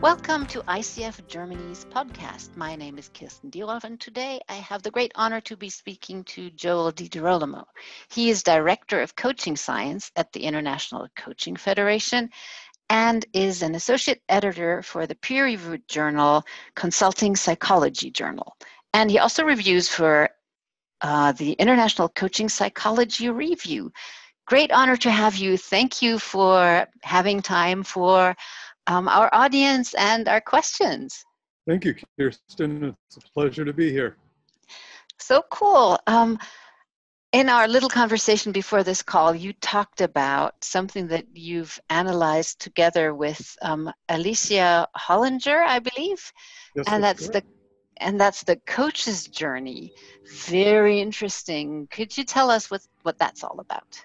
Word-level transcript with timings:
Welcome 0.00 0.46
to 0.46 0.62
ICF 0.62 1.26
Germany's 1.26 1.84
podcast. 1.84 2.56
My 2.56 2.74
name 2.74 2.96
is 2.96 3.10
Kirsten 3.12 3.50
Dierhoff, 3.50 3.84
and 3.84 4.00
today 4.00 4.40
I 4.48 4.54
have 4.54 4.82
the 4.82 4.90
great 4.90 5.12
honor 5.14 5.42
to 5.42 5.58
be 5.58 5.68
speaking 5.68 6.24
to 6.24 6.48
Joel 6.48 6.90
DiGirolamo. 6.90 7.64
He 8.10 8.30
is 8.30 8.42
Director 8.42 9.02
of 9.02 9.14
Coaching 9.14 9.56
Science 9.56 10.10
at 10.16 10.32
the 10.32 10.44
International 10.44 11.06
Coaching 11.16 11.54
Federation 11.54 12.30
and 12.88 13.26
is 13.34 13.60
an 13.60 13.74
associate 13.74 14.22
editor 14.26 14.80
for 14.80 15.06
the 15.06 15.16
peer-reviewed 15.16 15.86
journal 15.86 16.44
Consulting 16.74 17.36
Psychology 17.36 18.10
Journal. 18.10 18.56
And 18.94 19.10
he 19.10 19.18
also 19.18 19.44
reviews 19.44 19.90
for 19.90 20.30
uh, 21.02 21.32
the 21.32 21.52
International 21.52 22.08
Coaching 22.08 22.48
Psychology 22.48 23.28
Review. 23.28 23.92
Great 24.46 24.72
honor 24.72 24.96
to 24.96 25.10
have 25.10 25.36
you. 25.36 25.58
Thank 25.58 26.00
you 26.00 26.18
for 26.18 26.86
having 27.02 27.42
time 27.42 27.82
for 27.82 28.34
um, 28.86 29.08
our 29.08 29.30
audience 29.32 29.94
and 29.94 30.28
our 30.28 30.40
questions. 30.40 31.24
Thank 31.66 31.84
you, 31.84 31.94
Kirsten. 32.18 32.96
It's 33.06 33.16
a 33.16 33.20
pleasure 33.32 33.64
to 33.64 33.72
be 33.72 33.90
here. 33.90 34.16
So 35.18 35.42
cool. 35.50 35.98
Um, 36.06 36.38
in 37.32 37.48
our 37.48 37.68
little 37.68 37.88
conversation 37.88 38.50
before 38.50 38.82
this 38.82 39.02
call, 39.02 39.34
you 39.34 39.52
talked 39.52 40.00
about 40.00 40.64
something 40.64 41.06
that 41.08 41.26
you've 41.32 41.78
analyzed 41.88 42.60
together 42.60 43.14
with 43.14 43.56
um, 43.62 43.92
Alicia 44.08 44.88
Hullinger, 44.96 45.64
I 45.64 45.78
believe, 45.78 46.32
yes, 46.74 46.86
and 46.88 47.04
that's, 47.04 47.28
that's 47.28 47.44
the 47.44 47.44
and 47.98 48.18
that's 48.18 48.42
the 48.42 48.56
coach's 48.66 49.28
journey. 49.28 49.92
Very 50.46 51.00
interesting. 51.00 51.86
Could 51.90 52.16
you 52.16 52.24
tell 52.24 52.50
us 52.50 52.70
what 52.70 52.80
what 53.02 53.18
that's 53.18 53.44
all 53.44 53.60
about? 53.60 54.02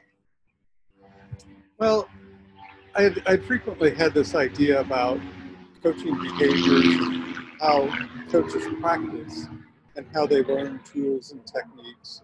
Well, 1.79 2.07
I 2.95 3.13
I'd 3.25 3.43
frequently 3.43 3.93
had 3.93 4.13
this 4.13 4.35
idea 4.35 4.79
about 4.79 5.19
coaching 5.83 6.17
behaviors, 6.21 6.95
how 7.59 7.89
coaches 8.29 8.63
practice, 8.79 9.47
and 9.95 10.05
how 10.13 10.25
they 10.25 10.43
learn 10.43 10.79
tools 10.85 11.31
and 11.31 11.45
techniques. 11.45 12.21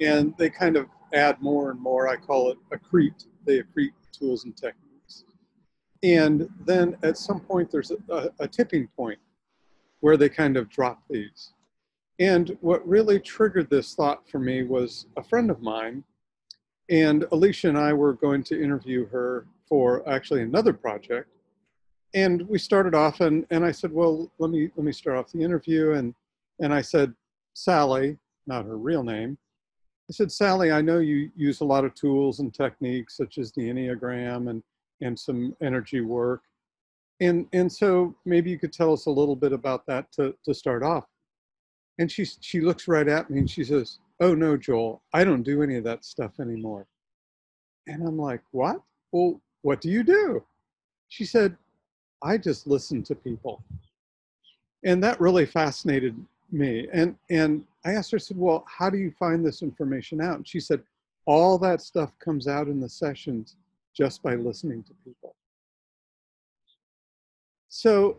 And 0.00 0.34
they 0.36 0.50
kind 0.50 0.76
of 0.76 0.86
add 1.14 1.40
more 1.40 1.70
and 1.70 1.80
more. 1.80 2.08
I 2.08 2.16
call 2.16 2.50
it 2.50 2.58
accrete. 2.70 3.26
They 3.46 3.60
accrete 3.60 3.92
tools 4.12 4.44
and 4.44 4.56
techniques. 4.56 5.24
And 6.02 6.48
then 6.64 6.96
at 7.02 7.18
some 7.18 7.40
point, 7.40 7.70
there's 7.70 7.90
a, 7.90 7.96
a, 8.12 8.30
a 8.40 8.48
tipping 8.48 8.88
point 8.88 9.18
where 10.00 10.16
they 10.16 10.28
kind 10.28 10.56
of 10.56 10.68
drop 10.68 11.02
these. 11.08 11.52
And 12.18 12.56
what 12.60 12.86
really 12.86 13.18
triggered 13.18 13.70
this 13.70 13.94
thought 13.94 14.28
for 14.28 14.38
me 14.38 14.62
was 14.62 15.06
a 15.16 15.22
friend 15.22 15.50
of 15.50 15.62
mine, 15.62 16.04
and 16.90 17.24
Alicia 17.32 17.68
and 17.68 17.78
I 17.78 17.94
were 17.94 18.12
going 18.12 18.42
to 18.44 18.62
interview 18.62 19.06
her 19.08 19.46
for 19.70 20.06
actually 20.06 20.42
another 20.42 20.74
project. 20.74 21.30
And 22.12 22.46
we 22.48 22.58
started 22.58 22.94
off 22.94 23.20
and, 23.20 23.46
and 23.50 23.64
I 23.64 23.70
said, 23.70 23.92
well, 23.92 24.30
let 24.38 24.50
me, 24.50 24.70
let 24.76 24.84
me 24.84 24.92
start 24.92 25.16
off 25.16 25.32
the 25.32 25.42
interview. 25.42 25.92
And, 25.92 26.12
and 26.58 26.74
I 26.74 26.82
said, 26.82 27.14
Sally, 27.54 28.18
not 28.46 28.66
her 28.66 28.76
real 28.76 29.04
name, 29.04 29.38
I 30.10 30.12
said, 30.12 30.32
Sally, 30.32 30.72
I 30.72 30.80
know 30.80 30.98
you 30.98 31.30
use 31.36 31.60
a 31.60 31.64
lot 31.64 31.84
of 31.84 31.94
tools 31.94 32.40
and 32.40 32.52
techniques 32.52 33.16
such 33.16 33.38
as 33.38 33.52
the 33.52 33.62
Enneagram 33.62 34.50
and, 34.50 34.60
and 35.00 35.16
some 35.16 35.54
energy 35.62 36.00
work. 36.00 36.42
And, 37.20 37.46
and 37.52 37.70
so 37.72 38.16
maybe 38.24 38.50
you 38.50 38.58
could 38.58 38.72
tell 38.72 38.92
us 38.92 39.06
a 39.06 39.10
little 39.10 39.36
bit 39.36 39.52
about 39.52 39.86
that 39.86 40.10
to, 40.12 40.34
to 40.44 40.52
start 40.52 40.82
off. 40.82 41.04
And 42.00 42.10
she, 42.10 42.24
she 42.24 42.60
looks 42.60 42.88
right 42.88 43.06
at 43.06 43.30
me 43.30 43.38
and 43.38 43.48
she 43.48 43.62
says, 43.62 44.00
Oh 44.20 44.34
no, 44.34 44.56
Joel, 44.56 45.00
I 45.14 45.22
don't 45.22 45.44
do 45.44 45.62
any 45.62 45.76
of 45.76 45.84
that 45.84 46.04
stuff 46.04 46.40
anymore. 46.40 46.88
And 47.86 48.02
I'm 48.02 48.18
like, 48.18 48.42
What? 48.50 48.80
Well, 49.12 49.40
what 49.62 49.80
do 49.80 49.90
you 49.90 50.02
do? 50.02 50.44
She 51.08 51.24
said, 51.24 51.56
I 52.22 52.38
just 52.38 52.66
listen 52.66 53.02
to 53.04 53.14
people. 53.14 53.62
And 54.84 55.02
that 55.04 55.20
really 55.20 55.46
fascinated 55.46 56.16
me. 56.50 56.88
And, 56.92 57.16
and 57.30 57.64
I 57.84 57.92
asked 57.92 58.10
her, 58.12 58.16
I 58.16 58.20
said, 58.20 58.36
Well, 58.38 58.64
how 58.66 58.90
do 58.90 58.98
you 58.98 59.10
find 59.18 59.44
this 59.44 59.62
information 59.62 60.20
out? 60.20 60.36
And 60.36 60.48
she 60.48 60.60
said, 60.60 60.82
All 61.26 61.58
that 61.58 61.80
stuff 61.80 62.12
comes 62.18 62.48
out 62.48 62.68
in 62.68 62.80
the 62.80 62.88
sessions 62.88 63.56
just 63.94 64.22
by 64.22 64.34
listening 64.34 64.82
to 64.84 64.92
people. 65.04 65.34
So 67.68 68.18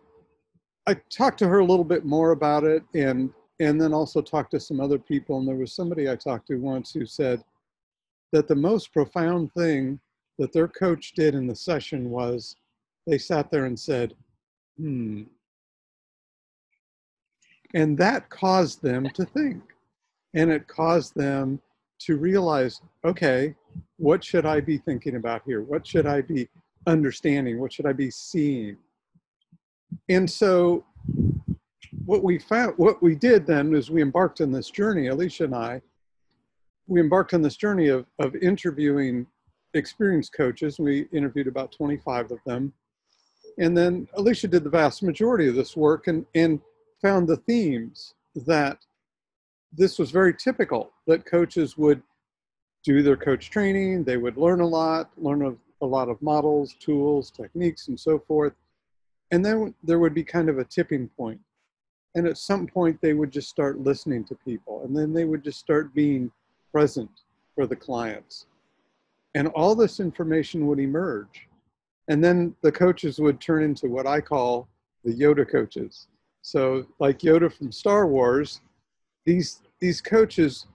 I 0.87 0.95
talked 1.09 1.39
to 1.39 1.47
her 1.47 1.59
a 1.59 1.65
little 1.65 1.85
bit 1.85 2.05
more 2.05 2.31
about 2.31 2.63
it 2.63 2.83
and 2.93 3.31
and 3.59 3.79
then 3.79 3.93
also 3.93 4.21
talked 4.21 4.49
to 4.51 4.59
some 4.59 4.79
other 4.79 4.97
people. 4.97 5.37
And 5.37 5.47
there 5.47 5.55
was 5.55 5.71
somebody 5.71 6.09
I 6.09 6.15
talked 6.15 6.47
to 6.47 6.55
once 6.55 6.93
who 6.93 7.05
said 7.05 7.43
that 8.31 8.47
the 8.47 8.55
most 8.55 8.91
profound 8.91 9.53
thing 9.53 9.99
that 10.41 10.51
their 10.51 10.67
coach 10.67 11.13
did 11.13 11.35
in 11.35 11.45
the 11.45 11.55
session 11.55 12.09
was 12.09 12.55
they 13.05 13.19
sat 13.19 13.51
there 13.51 13.65
and 13.65 13.79
said, 13.79 14.15
hmm. 14.77 15.23
And 17.75 17.97
that 17.99 18.29
caused 18.29 18.81
them 18.81 19.07
to 19.11 19.23
think. 19.23 19.61
And 20.33 20.51
it 20.51 20.67
caused 20.67 21.15
them 21.15 21.61
to 21.99 22.17
realize, 22.17 22.81
okay, 23.05 23.53
what 23.97 24.23
should 24.23 24.45
I 24.47 24.59
be 24.59 24.77
thinking 24.77 25.15
about 25.15 25.43
here? 25.45 25.61
What 25.61 25.85
should 25.85 26.07
I 26.07 26.21
be 26.21 26.49
understanding? 26.87 27.59
What 27.59 27.71
should 27.71 27.85
I 27.85 27.93
be 27.93 28.09
seeing? 28.09 28.77
And 30.09 30.29
so 30.29 30.83
what 32.05 32.23
we 32.23 32.39
found, 32.39 32.73
what 32.77 33.01
we 33.01 33.13
did 33.13 33.45
then 33.45 33.75
is 33.75 33.91
we 33.91 34.01
embarked 34.01 34.41
on 34.41 34.51
this 34.51 34.71
journey, 34.71 35.07
Alicia 35.07 35.43
and 35.43 35.55
I, 35.55 35.81
we 36.87 36.99
embarked 36.99 37.35
on 37.35 37.43
this 37.43 37.55
journey 37.55 37.89
of, 37.89 38.07
of 38.17 38.35
interviewing 38.35 39.27
experienced 39.73 40.33
coaches. 40.33 40.79
We 40.79 41.07
interviewed 41.11 41.47
about 41.47 41.71
25 41.71 42.31
of 42.31 42.39
them. 42.45 42.73
And 43.57 43.77
then 43.77 44.07
Alicia 44.13 44.47
did 44.47 44.63
the 44.63 44.69
vast 44.69 45.03
majority 45.03 45.47
of 45.47 45.55
this 45.55 45.75
work 45.75 46.07
and, 46.07 46.25
and 46.35 46.59
found 47.01 47.27
the 47.27 47.37
themes 47.37 48.13
that 48.47 48.77
this 49.73 49.97
was 49.99 50.11
very 50.11 50.33
typical 50.33 50.91
that 51.07 51.25
coaches 51.25 51.77
would 51.77 52.01
do 52.83 53.03
their 53.03 53.17
coach 53.17 53.49
training, 53.49 54.03
they 54.03 54.17
would 54.17 54.37
learn 54.37 54.59
a 54.59 54.67
lot, 54.67 55.11
learn 55.17 55.45
a, 55.45 55.85
a 55.85 55.85
lot 55.85 56.09
of 56.09 56.21
models, 56.21 56.75
tools, 56.79 57.29
techniques, 57.31 57.87
and 57.87 57.99
so 57.99 58.19
forth. 58.19 58.53
And 59.31 59.45
then 59.45 59.73
there 59.83 59.99
would 59.99 60.13
be 60.13 60.23
kind 60.23 60.49
of 60.49 60.57
a 60.57 60.65
tipping 60.65 61.07
point. 61.09 61.39
And 62.15 62.27
at 62.27 62.37
some 62.37 62.67
point, 62.67 62.99
they 63.01 63.13
would 63.13 63.31
just 63.31 63.49
start 63.49 63.79
listening 63.79 64.25
to 64.25 64.35
people, 64.35 64.83
and 64.83 64.95
then 64.97 65.13
they 65.13 65.23
would 65.23 65.43
just 65.43 65.59
start 65.59 65.93
being 65.93 66.31
present 66.71 67.09
for 67.55 67.65
the 67.65 67.75
clients. 67.75 68.47
And 69.35 69.47
all 69.49 69.75
this 69.75 69.99
information 69.99 70.67
would 70.67 70.79
emerge. 70.79 71.47
And 72.07 72.23
then 72.23 72.55
the 72.61 72.71
coaches 72.71 73.19
would 73.19 73.39
turn 73.39 73.63
into 73.63 73.87
what 73.87 74.05
I 74.05 74.19
call 74.19 74.67
the 75.03 75.13
Yoda 75.13 75.49
coaches. 75.49 76.07
So, 76.41 76.85
like 76.99 77.19
Yoda 77.19 77.51
from 77.51 77.71
Star 77.71 78.07
Wars, 78.07 78.61
these, 79.25 79.61
these 79.79 80.01
coaches 80.01 80.67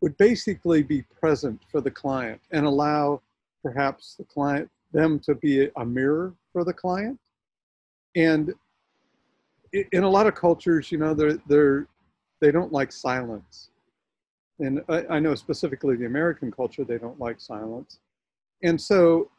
would 0.00 0.16
basically 0.16 0.82
be 0.82 1.02
present 1.02 1.60
for 1.70 1.80
the 1.80 1.90
client 1.90 2.40
and 2.50 2.66
allow 2.66 3.20
perhaps 3.62 4.14
the 4.14 4.24
client 4.24 4.70
them 4.92 5.18
to 5.20 5.34
be 5.34 5.68
a 5.76 5.84
mirror 5.84 6.34
for 6.52 6.64
the 6.64 6.72
client 6.72 7.18
and 8.16 8.54
in 9.92 10.02
a 10.02 10.08
lot 10.08 10.26
of 10.26 10.34
cultures, 10.34 10.90
you 10.90 10.98
know, 10.98 11.14
they're 11.14 11.38
they're 11.46 11.86
they 12.40 12.50
don't 12.50 12.72
like 12.72 12.90
silence, 12.90 13.70
and 14.58 14.82
I, 14.88 15.04
I 15.10 15.18
know 15.18 15.34
specifically 15.34 15.96
the 15.96 16.06
American 16.06 16.50
culture 16.50 16.84
they 16.84 16.98
don't 16.98 17.20
like 17.20 17.40
silence, 17.40 17.98
and 18.62 18.80
so 18.80 19.30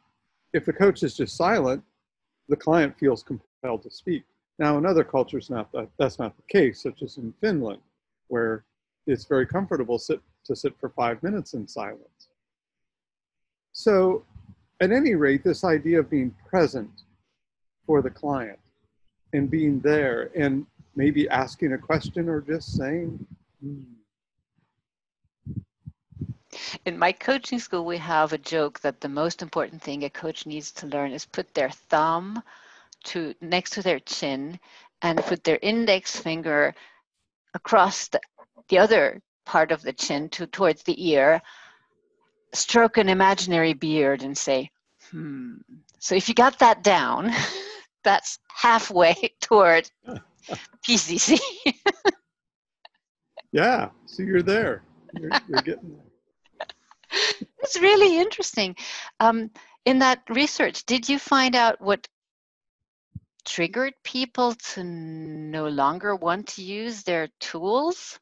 if 0.52 0.64
the 0.64 0.72
coach 0.72 1.02
is 1.02 1.16
just 1.16 1.36
silent, 1.36 1.82
the 2.48 2.56
client 2.56 2.98
feels 2.98 3.22
compelled 3.22 3.82
to 3.82 3.90
speak. 3.90 4.24
Now, 4.58 4.78
in 4.78 4.86
other 4.86 5.04
cultures, 5.04 5.50
not 5.50 5.70
that, 5.72 5.88
that's 5.98 6.18
not 6.18 6.36
the 6.36 6.42
case, 6.48 6.82
such 6.82 7.02
as 7.02 7.16
in 7.16 7.32
Finland, 7.40 7.80
where 8.28 8.64
it's 9.06 9.24
very 9.24 9.46
comfortable 9.46 9.98
sit, 9.98 10.20
to 10.44 10.56
sit 10.56 10.74
for 10.80 10.88
five 10.90 11.22
minutes 11.22 11.54
in 11.54 11.68
silence. 11.68 12.28
So, 13.72 14.24
at 14.80 14.90
any 14.90 15.14
rate, 15.14 15.44
this 15.44 15.64
idea 15.64 16.00
of 16.00 16.10
being 16.10 16.34
present 16.48 16.90
for 17.86 18.02
the 18.02 18.10
client 18.10 18.58
and 19.32 19.50
being 19.50 19.80
there 19.80 20.30
and 20.36 20.66
maybe 20.96 21.28
asking 21.28 21.72
a 21.72 21.78
question 21.78 22.28
or 22.28 22.40
just 22.40 22.76
saying, 22.76 23.24
hmm. 23.62 23.82
In 26.84 26.98
my 26.98 27.12
coaching 27.12 27.58
school, 27.58 27.84
we 27.84 27.98
have 27.98 28.32
a 28.32 28.38
joke 28.38 28.80
that 28.80 29.00
the 29.00 29.08
most 29.08 29.42
important 29.42 29.82
thing 29.82 30.04
a 30.04 30.10
coach 30.10 30.46
needs 30.46 30.72
to 30.72 30.86
learn 30.86 31.12
is 31.12 31.24
put 31.24 31.52
their 31.54 31.70
thumb 31.70 32.42
to 33.04 33.34
next 33.40 33.70
to 33.70 33.82
their 33.82 34.00
chin 34.00 34.58
and 35.02 35.18
put 35.24 35.44
their 35.44 35.58
index 35.62 36.18
finger 36.18 36.74
across 37.54 38.08
the, 38.08 38.20
the 38.68 38.78
other 38.78 39.20
part 39.46 39.72
of 39.72 39.82
the 39.82 39.92
chin 39.92 40.28
to 40.30 40.46
towards 40.46 40.82
the 40.82 41.10
ear, 41.10 41.40
stroke 42.52 42.98
an 42.98 43.08
imaginary 43.08 43.72
beard 43.72 44.22
and 44.22 44.36
say, 44.36 44.70
hmm. 45.10 45.54
So 46.00 46.14
if 46.14 46.28
you 46.28 46.34
got 46.34 46.58
that 46.58 46.82
down, 46.82 47.32
that's 48.04 48.38
halfway 48.48 49.14
toward 49.40 49.90
PCC. 50.86 51.38
yeah, 53.52 53.88
so 54.06 54.22
you're 54.22 54.42
there. 54.42 54.82
You're, 55.18 55.30
you're 55.48 55.62
getting 55.62 55.90
there. 55.90 56.07
It's 57.68 57.82
really 57.82 58.18
interesting. 58.18 58.76
Um, 59.20 59.50
in 59.84 59.98
that 59.98 60.22
research, 60.30 60.86
did 60.86 61.06
you 61.06 61.18
find 61.18 61.54
out 61.54 61.78
what 61.82 62.08
triggered 63.44 63.92
people 64.04 64.54
to 64.72 64.82
no 64.82 65.68
longer 65.68 66.16
want 66.16 66.46
to 66.48 66.62
use 66.62 67.02
their 67.02 67.28
tools? 67.40 68.18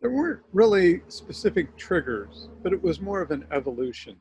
There 0.00 0.12
weren't 0.12 0.42
really 0.52 1.02
specific 1.08 1.76
triggers, 1.76 2.48
but 2.62 2.72
it 2.72 2.80
was 2.80 3.00
more 3.00 3.20
of 3.20 3.32
an 3.32 3.44
evolution. 3.50 4.14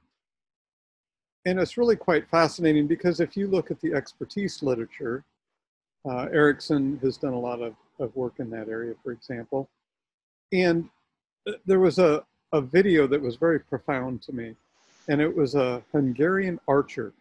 And 1.45 1.59
it's 1.59 1.77
really 1.77 1.95
quite 1.95 2.27
fascinating 2.31 2.87
because 2.87 3.19
if 3.19 3.37
you 3.37 3.47
look 3.47 3.69
at 3.69 3.79
the 3.79 3.93
expertise 3.93 4.63
literature, 4.63 5.23
uh, 6.03 6.25
Ericsson 6.33 6.97
has 7.03 7.17
done 7.17 7.33
a 7.33 7.39
lot 7.39 7.61
of, 7.61 7.75
of 7.99 8.15
work 8.15 8.39
in 8.39 8.49
that 8.49 8.69
area, 8.69 8.95
for 9.03 9.11
example. 9.11 9.69
And 10.51 10.89
uh, 11.47 11.53
there 11.67 11.79
was 11.79 11.99
a, 11.99 12.23
a 12.53 12.61
video 12.61 13.07
that 13.07 13.21
was 13.21 13.35
very 13.35 13.59
profound 13.59 14.21
to 14.23 14.33
me, 14.33 14.55
and 15.07 15.21
it 15.21 15.35
was 15.35 15.55
a 15.55 15.83
Hungarian 15.91 16.59
archer. 16.67 17.13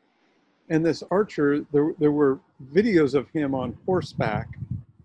And 0.68 0.84
this 0.84 1.02
archer, 1.10 1.64
there, 1.72 1.94
there 1.98 2.12
were 2.12 2.40
videos 2.72 3.14
of 3.14 3.28
him 3.30 3.54
on 3.54 3.76
horseback 3.86 4.48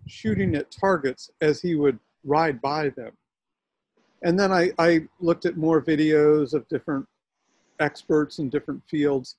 shooting 0.06 0.54
at 0.54 0.70
targets 0.70 1.30
as 1.40 1.60
he 1.60 1.74
would 1.74 1.98
ride 2.24 2.60
by 2.60 2.88
them. 2.90 3.12
And 4.22 4.38
then 4.38 4.52
I, 4.52 4.70
I 4.78 5.08
looked 5.20 5.46
at 5.46 5.56
more 5.56 5.82
videos 5.82 6.54
of 6.54 6.68
different 6.68 7.06
experts 7.80 8.38
in 8.38 8.48
different 8.48 8.82
fields. 8.88 9.36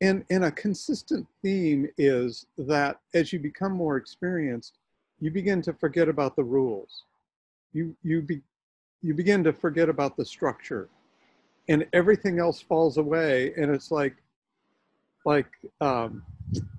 And, 0.00 0.24
and 0.30 0.44
a 0.44 0.50
consistent 0.50 1.26
theme 1.42 1.88
is 1.96 2.46
that 2.58 2.98
as 3.14 3.32
you 3.32 3.38
become 3.38 3.72
more 3.72 3.96
experienced, 3.96 4.78
you 5.20 5.30
begin 5.30 5.62
to 5.62 5.72
forget 5.72 6.08
about 6.08 6.36
the 6.36 6.44
rules. 6.44 7.04
You, 7.72 7.96
you, 8.02 8.20
be, 8.20 8.42
you 9.02 9.14
begin 9.14 9.42
to 9.44 9.52
forget 9.52 9.88
about 9.88 10.16
the 10.16 10.24
structure 10.24 10.88
and 11.68 11.86
everything 11.92 12.38
else 12.38 12.60
falls 12.60 12.98
away. 12.98 13.52
And 13.56 13.74
it's 13.74 13.90
like, 13.90 14.16
like 15.24 15.46
um, 15.80 16.22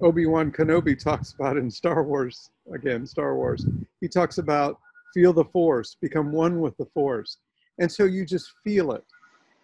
Obi-Wan 0.02 0.52
Kenobi 0.52 1.02
talks 1.02 1.34
about 1.34 1.58
in 1.58 1.70
Star 1.70 2.04
Wars, 2.04 2.50
again, 2.74 3.06
Star 3.06 3.36
Wars, 3.36 3.66
he 4.02 4.08
talks 4.08 4.38
about 4.38 4.80
feel 5.14 5.34
the 5.34 5.46
force, 5.46 5.96
become 6.02 6.32
one 6.32 6.60
with 6.60 6.76
the 6.78 6.86
force. 6.94 7.38
And 7.80 7.92
so 7.92 8.06
you 8.06 8.26
just 8.26 8.52
feel 8.64 8.94
it. 8.94 9.04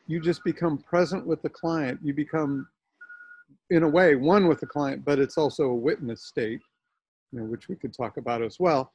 You 0.07 0.19
just 0.19 0.43
become 0.43 0.77
present 0.77 1.25
with 1.25 1.41
the 1.41 1.49
client. 1.49 1.99
You 2.03 2.13
become, 2.13 2.67
in 3.69 3.83
a 3.83 3.87
way, 3.87 4.15
one 4.15 4.47
with 4.47 4.59
the 4.59 4.65
client, 4.67 5.03
but 5.05 5.19
it's 5.19 5.37
also 5.37 5.65
a 5.65 5.75
witness 5.75 6.23
state, 6.23 6.59
you 7.31 7.39
know, 7.39 7.45
which 7.45 7.67
we 7.67 7.75
could 7.75 7.93
talk 7.93 8.17
about 8.17 8.41
as 8.41 8.59
well. 8.59 8.93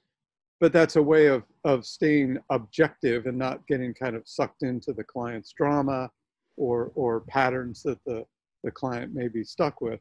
But 0.65 0.73
that's 0.73 0.97
a 0.97 1.03
way 1.03 1.27
of, 1.27 1.43
of 1.65 1.85
staying 1.85 2.39
objective 2.49 3.27
and 3.27 3.37
not 3.37 3.67
getting 3.67 3.93
kind 3.93 4.17
of 4.17 4.23
sucked 4.25 4.63
into 4.63 4.95
the 4.95 5.05
client's 5.05 5.53
drama 5.53 6.11
or, 6.57 6.91
or 6.95 7.21
patterns 7.21 7.83
that 7.83 8.03
the, 8.07 8.25
the 8.63 8.71
client 8.71 9.15
may 9.15 9.29
be 9.29 9.45
stuck 9.45 9.83
with. 9.83 10.01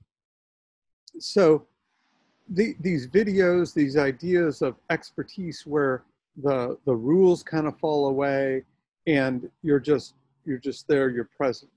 So 1.20 1.66
the, 2.48 2.78
these 2.80 3.08
videos, 3.08 3.74
these 3.74 3.98
ideas 3.98 4.62
of 4.62 4.76
expertise 4.90 5.68
where 5.68 6.04
the 6.42 6.78
the 6.86 6.96
rules 6.96 7.44
kind 7.44 7.68
of 7.68 7.78
fall 7.78 8.08
away 8.08 8.64
and 9.06 9.50
you're 9.64 9.82
just 9.82 10.14
you're 10.46 10.60
just 10.60 10.88
there 10.88 11.10
you're 11.10 11.30
present 11.38 11.70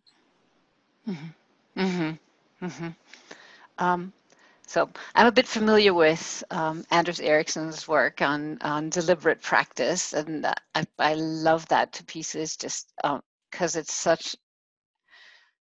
mm-hmm. 1.08 1.80
Mm-hmm. 1.80 2.64
Mm-hmm. 2.64 2.88
Um, 3.84 4.12
so 4.66 4.88
i'm 5.14 5.26
a 5.26 5.32
bit 5.32 5.46
familiar 5.46 5.94
with 5.94 6.44
um, 6.50 6.84
anders 6.90 7.20
ericsson's 7.20 7.88
work 7.88 8.20
on 8.22 8.58
on 8.62 8.90
deliberate 8.90 9.40
practice 9.42 10.12
and 10.12 10.46
i, 10.46 10.84
I 10.98 11.14
love 11.14 11.66
that 11.68 11.92
to 11.94 12.04
pieces 12.04 12.56
just 12.56 12.92
because 13.50 13.76
um, 13.76 13.80
it's 13.80 13.92
such 13.94 14.36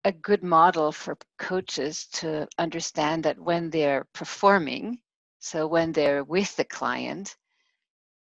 a 0.05 0.13
good 0.13 0.45
model 0.45 0.93
for 0.93 1.17
coaches 1.39 2.07
to 2.13 2.47
understand 2.59 3.25
that 3.25 3.39
when 3.39 3.71
they're 3.71 4.07
performing 4.13 4.99
so 5.41 5.67
when 5.67 5.93
they're 5.93 6.25
with 6.25 6.55
the 6.57 6.65
client 6.65 7.37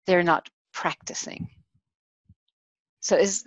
they're 0.05 0.23
not 0.23 0.49
practicing. 0.73 1.49
So 2.99 3.15
is 3.15 3.45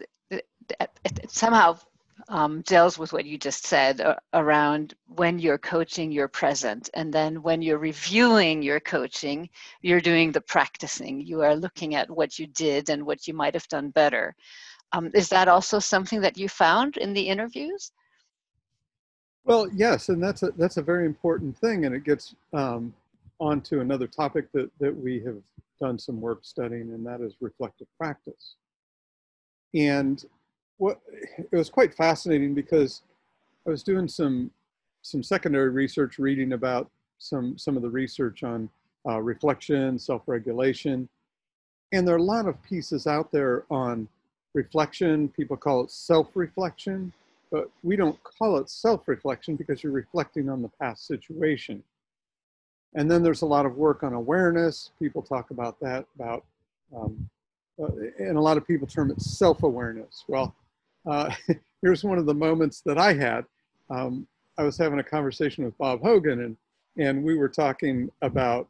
somehow 1.29 1.79
um, 2.28 2.60
deals 2.62 2.98
with 2.98 3.12
what 3.12 3.25
you 3.25 3.38
just 3.38 3.66
said 3.66 4.00
uh, 4.00 4.14
around 4.34 4.94
when 5.06 5.38
you're 5.38 5.58
coaching, 5.58 6.12
you're 6.12 6.28
present, 6.28 6.90
and 6.94 7.12
then 7.12 7.42
when 7.42 7.62
you're 7.62 7.78
reviewing 7.78 8.62
your 8.62 8.80
coaching, 8.80 9.48
you're 9.80 10.00
doing 10.00 10.30
the 10.30 10.40
practicing. 10.42 11.20
You 11.20 11.40
are 11.40 11.56
looking 11.56 11.94
at 11.94 12.10
what 12.10 12.38
you 12.38 12.46
did 12.46 12.90
and 12.90 13.06
what 13.06 13.26
you 13.26 13.32
might 13.32 13.54
have 13.54 13.66
done 13.69 13.90
better. 13.90 14.34
Um, 14.92 15.10
is 15.14 15.28
that 15.30 15.48
also 15.48 15.78
something 15.78 16.20
that 16.20 16.36
you 16.36 16.48
found 16.48 16.98
in 16.98 17.14
the 17.14 17.28
interviews? 17.28 17.92
Well, 19.44 19.66
yes, 19.74 20.10
and 20.10 20.22
that's 20.22 20.42
a 20.42 20.50
that's 20.58 20.76
a 20.76 20.82
very 20.82 21.06
important 21.06 21.56
thing, 21.56 21.86
and 21.86 21.94
it 21.94 22.04
gets 22.04 22.34
um, 22.52 22.92
onto 23.40 23.81
another 23.81 24.06
topic 24.06 24.52
that 24.52 24.70
that 24.81 24.94
we 24.94 25.20
have 25.20 25.38
done 25.81 25.98
some 25.98 26.20
work 26.20 26.40
studying, 26.42 26.92
and 26.92 27.06
that 27.06 27.22
is 27.22 27.32
reflective 27.40 27.86
practice. 27.96 28.56
And 29.74 30.24
what 30.78 31.00
it 31.38 31.56
was 31.56 31.69
quite 31.69 31.94
fascinating 31.94 32.54
because 32.54 33.02
I 33.66 33.70
was 33.70 33.82
doing 33.82 34.08
some 34.08 34.50
some 35.02 35.22
secondary 35.22 35.70
research, 35.70 36.19
reading 36.19 36.52
about 36.52 36.90
some 37.19 37.58
some 37.58 37.76
of 37.76 37.82
the 37.82 37.90
research 37.90 38.42
on 38.42 38.70
uh, 39.06 39.20
reflection, 39.20 39.98
self-regulation, 39.98 41.08
and 41.92 42.06
there 42.06 42.14
are 42.14 42.19
a 42.19 42.22
lot 42.22 42.46
of 42.46 42.60
pieces 42.62 43.06
out 43.06 43.30
there 43.30 43.64
on 43.70 44.08
reflection. 44.54 45.28
People 45.28 45.56
call 45.56 45.84
it 45.84 45.90
self-reflection, 45.90 47.12
but 47.50 47.70
we 47.82 47.96
don't 47.96 48.19
call 48.22 48.56
it 48.58 48.69
self-reflection 48.69 49.56
because 49.56 49.82
you're 49.82 49.92
reflecting 49.92 50.48
on 50.48 50.62
the 50.62 50.70
past 50.81 51.06
situation. 51.06 51.82
And 52.94 53.10
then 53.10 53.22
there's 53.22 53.42
a 53.42 53.46
lot 53.46 53.66
of 53.66 53.76
work 53.76 54.02
on 54.02 54.14
awareness. 54.14 54.90
People 54.98 55.22
talk 55.22 55.50
about 55.50 55.78
that, 55.81 56.06
about, 56.14 56.44
um, 56.96 57.28
uh, 57.81 57.86
and 58.19 58.36
a 58.36 58.40
lot 58.40 58.56
of 58.56 58.66
people 58.66 58.86
term 58.86 59.10
it 59.10 59.20
self 59.20 59.62
awareness. 59.62 60.24
Well, 60.26 60.54
uh, 61.08 61.31
here's 61.82 62.05
one 62.05 62.19
of 62.19 62.26
the 62.26 62.34
moments 62.34 62.82
that 62.87 62.99
I 62.99 63.14
had. 63.14 63.44
Um, 63.90 64.26
I 64.58 64.62
was 64.62 64.76
having 64.76 64.99
a 64.99 65.05
conversation 65.05 65.64
with 65.64 65.76
Bob 65.78 66.02
Hogan, 66.02 66.43
and, 66.43 66.56
and 66.99 67.22
we 67.22 67.37
were 67.37 67.49
talking 67.49 68.10
about, 68.22 68.69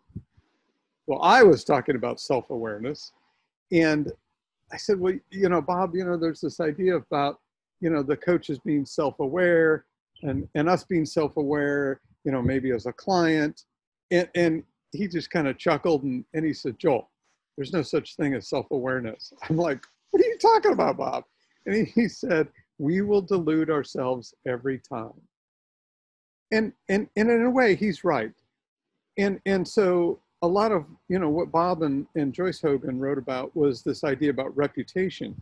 well, 1.07 1.23
I 1.23 1.43
was 1.43 1.65
talking 1.65 1.97
about 1.97 2.21
self 2.21 2.51
awareness. 2.51 3.13
And 3.73 4.13
I 4.73 4.77
said, 4.77 5.01
well, 5.01 5.15
you 5.31 5.49
know, 5.49 5.63
Bob, 5.63 5.95
you 5.95 6.05
know, 6.05 6.17
there's 6.17 6.41
this 6.41 6.61
idea 6.61 6.97
about, 6.97 7.41
you 7.81 7.91
know, 7.91 8.03
the 8.03 8.17
coaches 8.17 8.59
being 8.59 8.85
self 8.85 9.19
aware 9.21 9.85
and, 10.23 10.49
and 10.55 10.69
us 10.69 10.85
being 10.85 11.07
self 11.07 11.37
aware, 11.37 12.01
you 12.25 12.33
know, 12.33 12.43
maybe 12.43 12.71
as 12.73 12.87
a 12.87 12.93
client 12.93 13.65
and, 14.11 14.29
and 14.35 14.63
he 14.93 15.07
just 15.07 15.31
kind 15.31 15.49
of 15.49 15.59
chuckled 15.59 16.03
and, 16.03 16.25
and 16.35 16.45
he 16.45 16.53
said, 16.53 16.79
Joel, 16.79 17.11
there's 17.57 17.73
no 17.73 17.83
such 17.83 18.17
thing 18.17 18.35
as 18.35 18.49
self 18.49 18.71
awareness. 18.71 19.33
I'm 19.49 19.57
like, 19.57 19.85
what 20.11 20.23
are 20.23 20.27
you 20.27 20.39
talking 20.39 20.73
about, 20.73 20.97
Bob? 20.97 21.25
And 21.69 21.87
he, 21.87 22.09
said, 22.09 22.49
we 22.79 23.03
will 23.03 23.21
delude 23.21 23.69
ourselves 23.69 24.35
every 24.47 24.79
time. 24.79 25.21
And, 26.51 26.73
and, 26.89 27.09
and 27.15 27.31
in 27.31 27.43
a 27.43 27.51
way, 27.51 27.77
he's 27.77 28.05
right. 28.05 28.33
And, 29.19 29.39
and 29.45 29.69
so 29.69 30.19
a 30.41 30.49
lot 30.49 30.73
of, 30.73 30.87
you 31.09 31.19
know, 31.19 31.29
what 31.29 31.53
Bob 31.53 31.83
and, 31.83 32.07
and 32.15 32.33
Joyce 32.33 32.63
Hogan 32.63 32.99
wrote 32.99 33.19
about 33.19 33.55
was 33.55 33.83
this 33.83 34.03
idea 34.03 34.31
about 34.31 34.57
reputation. 34.57 35.41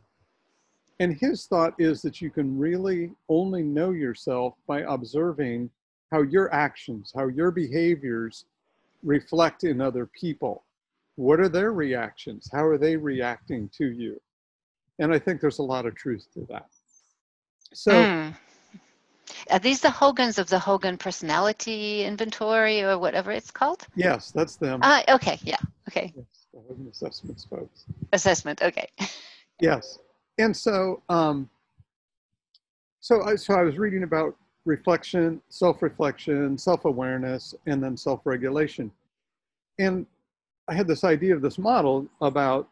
And 0.98 1.16
his 1.16 1.46
thought 1.46 1.74
is 1.78 2.02
that 2.02 2.20
you 2.20 2.30
can 2.30 2.58
really 2.58 3.12
only 3.28 3.62
know 3.62 3.92
yourself 3.92 4.54
by 4.66 4.80
observing 4.80 5.70
how 6.10 6.22
your 6.22 6.52
actions, 6.52 7.12
how 7.14 7.28
your 7.28 7.52
behaviors 7.52 8.46
reflect 9.04 9.62
in 9.62 9.80
other 9.80 10.06
people. 10.06 10.64
What 11.14 11.38
are 11.38 11.48
their 11.48 11.72
reactions? 11.72 12.48
How 12.52 12.64
are 12.64 12.78
they 12.78 12.96
reacting 12.96 13.70
to 13.76 13.92
you? 13.92 14.20
And 14.98 15.12
I 15.12 15.18
think 15.18 15.40
there's 15.40 15.58
a 15.58 15.62
lot 15.62 15.86
of 15.86 15.94
truth 15.94 16.26
to 16.34 16.46
that. 16.48 16.66
So, 17.72 17.92
mm. 17.92 18.34
are 19.50 19.58
these 19.58 19.80
the 19.80 19.90
Hogans 19.90 20.38
of 20.38 20.48
the 20.48 20.58
Hogan 20.58 20.96
Personality 20.96 22.04
Inventory 22.04 22.82
or 22.82 22.98
whatever 22.98 23.30
it's 23.30 23.50
called? 23.50 23.86
Yes, 23.94 24.30
that's 24.30 24.56
them. 24.56 24.80
Uh, 24.82 25.02
okay, 25.08 25.38
yeah, 25.42 25.56
okay. 25.88 26.12
Yes, 26.16 26.46
the 26.54 26.60
Hogan 26.60 26.88
Assessment 26.90 27.44
folks. 27.50 27.84
Assessment, 28.12 28.62
okay. 28.62 28.88
yes, 29.60 29.98
and 30.38 30.56
so, 30.56 31.02
um, 31.08 31.50
so 33.00 33.22
I, 33.24 33.36
so 33.36 33.54
I 33.54 33.62
was 33.62 33.78
reading 33.78 34.04
about 34.04 34.36
reflection, 34.64 35.40
self-reflection, 35.48 36.58
self-awareness, 36.58 37.54
and 37.66 37.82
then 37.82 37.96
self-regulation. 37.96 38.90
And 39.78 40.06
I 40.68 40.74
had 40.74 40.88
this 40.88 41.04
idea 41.04 41.34
of 41.34 41.42
this 41.42 41.58
model 41.58 42.06
about 42.20 42.68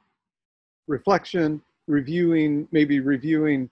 reflection, 0.88 1.62
reviewing, 1.86 2.68
maybe 2.72 3.00
reviewing 3.00 3.70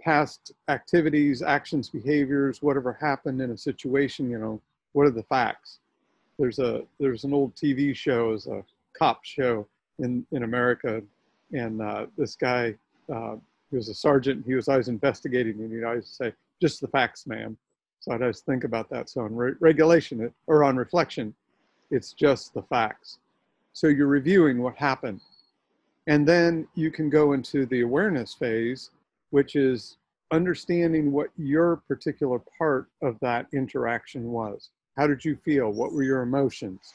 past 0.00 0.52
activities, 0.68 1.42
actions, 1.42 1.88
behaviors, 1.88 2.62
whatever 2.62 2.92
happened 3.00 3.40
in 3.40 3.50
a 3.50 3.56
situation, 3.56 4.30
you 4.30 4.38
know, 4.38 4.60
what 4.92 5.06
are 5.06 5.10
the 5.10 5.22
facts? 5.24 5.78
There's 6.38 6.58
a 6.58 6.82
there's 6.98 7.24
an 7.24 7.32
old 7.32 7.54
TV 7.54 7.94
show, 7.94 8.32
as 8.32 8.46
a 8.46 8.64
cop 8.96 9.24
show 9.24 9.66
in 9.98 10.26
in 10.32 10.42
America, 10.42 11.02
and 11.52 11.80
uh, 11.80 12.06
this 12.18 12.34
guy, 12.36 12.74
uh, 13.12 13.36
he 13.70 13.76
was 13.76 13.88
a 13.88 13.94
sergeant. 13.94 14.44
He 14.46 14.54
was 14.54 14.68
always 14.68 14.88
investigating, 14.88 15.60
and 15.60 15.72
he'd 15.72 15.84
always 15.84 16.08
say, 16.08 16.32
"Just 16.60 16.80
the 16.80 16.88
facts, 16.88 17.26
ma'am." 17.26 17.56
So 18.00 18.12
I'd 18.12 18.20
always 18.20 18.40
think 18.40 18.64
about 18.64 18.90
that. 18.90 19.08
So 19.08 19.22
on 19.22 19.34
re- 19.34 19.54
regulation 19.60 20.32
or 20.46 20.64
on 20.64 20.76
reflection, 20.76 21.34
it's 21.90 22.12
just 22.12 22.52
the 22.52 22.62
facts. 22.62 23.18
So 23.72 23.86
you're 23.86 24.08
reviewing 24.08 24.60
what 24.60 24.76
happened. 24.76 25.20
And 26.06 26.26
then 26.26 26.68
you 26.74 26.90
can 26.90 27.08
go 27.08 27.32
into 27.32 27.66
the 27.66 27.80
awareness 27.80 28.34
phase, 28.34 28.90
which 29.30 29.56
is 29.56 29.96
understanding 30.32 31.12
what 31.12 31.30
your 31.36 31.76
particular 31.88 32.40
part 32.58 32.88
of 33.02 33.18
that 33.20 33.46
interaction 33.52 34.30
was. 34.30 34.70
How 34.96 35.06
did 35.06 35.24
you 35.24 35.36
feel? 35.36 35.70
What 35.70 35.92
were 35.92 36.02
your 36.02 36.22
emotions? 36.22 36.92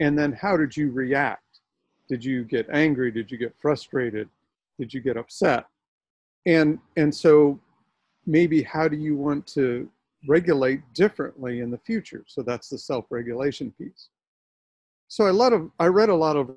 And 0.00 0.18
then 0.18 0.32
how 0.32 0.56
did 0.56 0.76
you 0.76 0.90
react? 0.90 1.60
Did 2.08 2.24
you 2.24 2.44
get 2.44 2.68
angry? 2.70 3.10
Did 3.10 3.30
you 3.30 3.38
get 3.38 3.54
frustrated? 3.58 4.28
Did 4.78 4.92
you 4.92 5.00
get 5.00 5.16
upset? 5.16 5.66
And 6.44 6.78
and 6.96 7.14
so 7.14 7.58
maybe 8.26 8.62
how 8.62 8.88
do 8.88 8.96
you 8.96 9.16
want 9.16 9.46
to 9.48 9.88
regulate 10.28 10.80
differently 10.94 11.60
in 11.60 11.70
the 11.70 11.78
future? 11.78 12.24
So 12.26 12.42
that's 12.42 12.68
the 12.68 12.78
self-regulation 12.78 13.72
piece. 13.78 14.08
So 15.08 15.26
I 15.26 15.30
lot 15.30 15.52
of 15.52 15.70
I 15.78 15.86
read 15.86 16.10
a 16.10 16.14
lot 16.14 16.36
of 16.36 16.54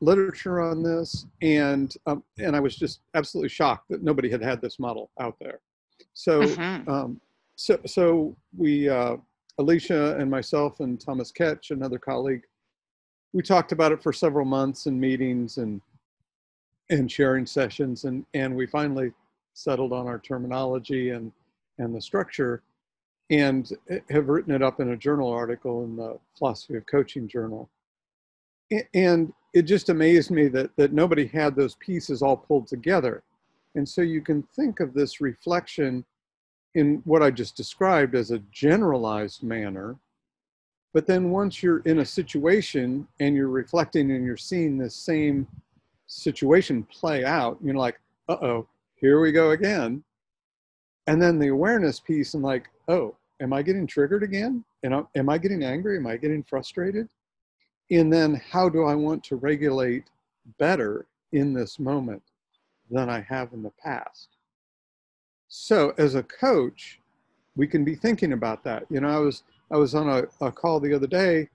literature 0.00 0.60
on 0.60 0.82
this, 0.82 1.26
and 1.42 1.94
um, 2.06 2.22
and 2.38 2.54
I 2.54 2.60
was 2.60 2.76
just 2.76 3.00
absolutely 3.14 3.48
shocked 3.48 3.88
that 3.90 4.02
nobody 4.02 4.30
had 4.30 4.42
had 4.42 4.60
this 4.60 4.78
model 4.78 5.10
out 5.20 5.36
there. 5.40 5.60
So 6.12 6.42
mm-hmm. 6.42 6.90
um, 6.90 7.20
so 7.56 7.78
so 7.86 8.36
we 8.56 8.88
uh, 8.88 9.16
Alicia 9.58 10.16
and 10.16 10.30
myself 10.30 10.80
and 10.80 11.00
Thomas 11.00 11.32
Tkach, 11.32 11.70
another 11.70 11.98
colleague, 11.98 12.42
we 13.32 13.42
talked 13.42 13.72
about 13.72 13.92
it 13.92 14.02
for 14.02 14.12
several 14.12 14.44
months 14.44 14.86
in 14.86 14.98
meetings 14.98 15.58
and 15.58 15.80
and 16.90 17.10
sharing 17.10 17.46
sessions, 17.46 18.04
and 18.04 18.24
and 18.34 18.54
we 18.54 18.66
finally 18.66 19.12
settled 19.54 19.92
on 19.92 20.06
our 20.06 20.18
terminology 20.18 21.10
and 21.10 21.32
and 21.78 21.94
the 21.94 22.00
structure 22.00 22.62
and 23.30 23.72
have 24.10 24.28
written 24.28 24.54
it 24.54 24.62
up 24.62 24.80
in 24.80 24.90
a 24.90 24.96
journal 24.96 25.30
article 25.30 25.84
in 25.84 25.96
the 25.96 26.18
philosophy 26.36 26.76
of 26.76 26.84
coaching 26.86 27.26
journal 27.26 27.70
and 28.92 29.32
it 29.54 29.62
just 29.62 29.88
amazed 29.88 30.30
me 30.30 30.48
that 30.48 30.74
that 30.76 30.92
nobody 30.92 31.26
had 31.26 31.54
those 31.54 31.76
pieces 31.76 32.22
all 32.22 32.36
pulled 32.36 32.66
together. 32.66 33.22
And 33.76 33.88
so 33.88 34.02
you 34.02 34.20
can 34.20 34.42
think 34.54 34.80
of 34.80 34.94
this 34.94 35.20
reflection 35.20 36.04
in 36.74 37.00
what 37.04 37.22
i 37.22 37.30
just 37.30 37.56
described 37.56 38.16
as 38.16 38.32
a 38.32 38.40
generalized 38.50 39.44
manner 39.44 39.94
but 40.92 41.06
then 41.06 41.30
once 41.30 41.62
you're 41.62 41.78
in 41.80 42.00
a 42.00 42.04
situation 42.04 43.06
and 43.20 43.36
you're 43.36 43.46
reflecting 43.46 44.10
and 44.10 44.24
you're 44.24 44.36
seeing 44.36 44.76
this 44.76 44.96
same 44.96 45.46
situation 46.08 46.82
play 46.90 47.24
out 47.24 47.56
you're 47.62 47.76
like 47.76 48.00
uh-oh 48.28 48.66
here 49.04 49.20
we 49.20 49.32
go 49.32 49.50
again. 49.50 50.02
And 51.08 51.20
then 51.20 51.38
the 51.38 51.48
awareness 51.48 52.00
piece 52.00 52.32
and 52.32 52.42
like 52.42 52.70
oh 52.88 53.14
am 53.42 53.52
i 53.52 53.60
getting 53.60 53.86
triggered 53.86 54.22
again? 54.22 54.64
And 54.82 54.94
am 55.14 55.28
i 55.28 55.36
getting 55.36 55.62
angry? 55.62 55.98
Am 55.98 56.06
i 56.06 56.16
getting 56.16 56.42
frustrated 56.42 57.10
and 57.90 58.12
then 58.12 58.40
how 58.50 58.68
do 58.68 58.84
I 58.84 58.94
want 58.94 59.22
to 59.24 59.36
regulate 59.36 60.04
better 60.58 61.06
in 61.32 61.52
this 61.52 61.78
moment 61.78 62.22
than 62.90 63.08
I 63.08 63.20
have 63.20 63.52
in 63.52 63.62
the 63.62 63.72
past? 63.82 64.28
So 65.48 65.94
as 65.98 66.14
a 66.14 66.22
coach, 66.22 67.00
we 67.56 67.66
can 67.66 67.84
be 67.84 67.94
thinking 67.94 68.32
about 68.32 68.64
that. 68.64 68.84
You 68.90 69.00
know, 69.00 69.08
I 69.08 69.18
was 69.18 69.42
I 69.70 69.76
was 69.76 69.94
on 69.94 70.08
a, 70.08 70.24
a 70.44 70.52
call 70.52 70.80
the 70.80 70.94
other 70.94 71.06
day 71.06 71.48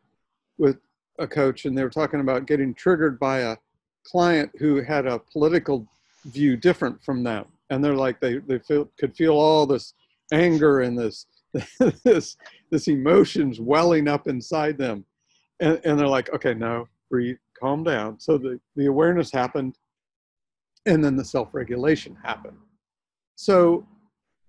with 0.58 0.78
a 1.20 1.28
coach 1.28 1.66
and 1.66 1.78
they 1.78 1.84
were 1.84 1.90
talking 1.90 2.22
about 2.22 2.48
getting 2.48 2.74
triggered 2.74 3.20
by 3.20 3.40
a 3.40 3.58
client 4.04 4.52
who 4.58 4.82
had 4.82 5.06
a 5.06 5.20
political 5.20 5.86
view 6.26 6.56
different 6.58 7.04
from 7.04 7.24
them. 7.24 7.46
And 7.70 7.84
they're 7.84 7.96
like 7.96 8.20
they, 8.20 8.38
they 8.38 8.60
feel 8.60 8.90
could 8.98 9.16
feel 9.16 9.34
all 9.34 9.66
this 9.66 9.94
anger 10.32 10.82
and 10.82 10.98
this 10.98 11.26
this 12.04 12.38
this 12.70 12.88
emotions 12.88 13.60
welling 13.60 14.08
up 14.08 14.28
inside 14.28 14.78
them 14.78 15.04
and, 15.60 15.80
and 15.84 16.00
they're 16.00 16.08
like 16.08 16.32
okay 16.34 16.54
no 16.54 16.88
breathe 17.10 17.38
calm 17.60 17.84
down. 17.84 18.20
So 18.20 18.38
the, 18.38 18.60
the 18.76 18.86
awareness 18.86 19.32
happened 19.32 19.78
and 20.86 21.04
then 21.04 21.16
the 21.16 21.26
self-regulation 21.26 22.18
happened. 22.24 22.58
So 23.36 23.86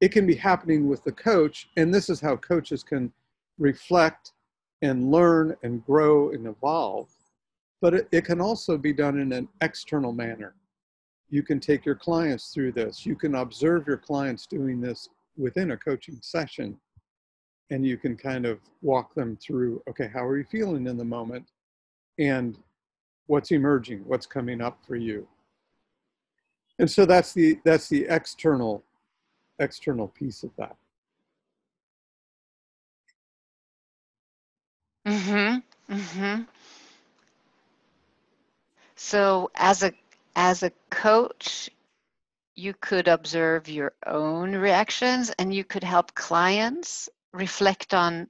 it 0.01 0.13
can 0.13 0.27
be 0.27 0.35
happening 0.35 0.89
with 0.89 1.03
the 1.05 1.13
coach 1.13 1.69
and 1.77 1.93
this 1.93 2.09
is 2.09 2.21
how 2.21 2.37
coaches 2.37 2.83
can 2.83 3.13
reflect 3.59 4.33
and 4.83 5.11
learn 5.11 5.57
and 5.63 5.85
grow 5.85 6.31
and 6.31 6.47
evolve 6.47 7.09
but 7.83 7.95
it, 7.95 8.09
it 8.13 8.25
can 8.27 8.41
also 8.41 8.77
be 8.77 8.93
done 8.93 9.19
in 9.19 9.33
an 9.33 9.49
external 9.63 10.13
manner. 10.13 10.55
You 11.31 11.43
can 11.43 11.61
take 11.61 11.87
your 11.87 11.95
clients 11.95 12.53
through 12.53 12.73
this. 12.73 13.07
You 13.07 13.17
can 13.17 13.37
observe 13.37 13.87
your 13.87 13.97
clients 13.97 14.47
doing 14.47 14.83
this 14.83 15.09
within 15.39 15.71
a 15.71 15.77
coaching 15.79 16.19
session 16.21 16.79
and 17.71 17.87
you 17.87 17.97
can 17.97 18.17
kind 18.17 18.47
of 18.47 18.59
walk 18.83 19.15
them 19.15 19.37
through 19.37 19.83
okay 19.89 20.11
how 20.13 20.25
are 20.25 20.37
you 20.37 20.45
feeling 20.51 20.87
in 20.87 20.97
the 20.97 21.05
moment 21.05 21.47
and 22.19 22.59
what's 23.31 23.53
emerging? 23.53 24.03
What's 24.07 24.27
coming 24.27 24.61
up 24.61 24.79
for 24.85 24.97
you? 24.97 25.27
And 26.81 26.91
so 26.91 27.07
that's 27.07 27.33
the 27.33 27.59
that's 27.65 27.89
the 27.89 28.07
external 28.09 28.83
external 29.61 30.09
piece 30.09 30.43
of 30.43 30.51
that. 30.57 30.77
Mm-hmm 35.07 35.95
mm-hmm. 35.95 36.43
So 38.97 39.51
as 39.55 39.83
a 39.85 39.93
as 40.35 40.63
a 40.63 40.73
coach 40.91 41.71
you 42.57 42.75
could 42.81 43.09
observe 43.09 43.69
your 43.69 43.93
own 44.07 44.55
reactions 44.55 45.31
and 45.39 45.55
you 45.55 45.65
could 45.65 45.85
help 45.85 46.15
clients 46.15 47.09
reflect 47.33 47.95
on 47.95 48.29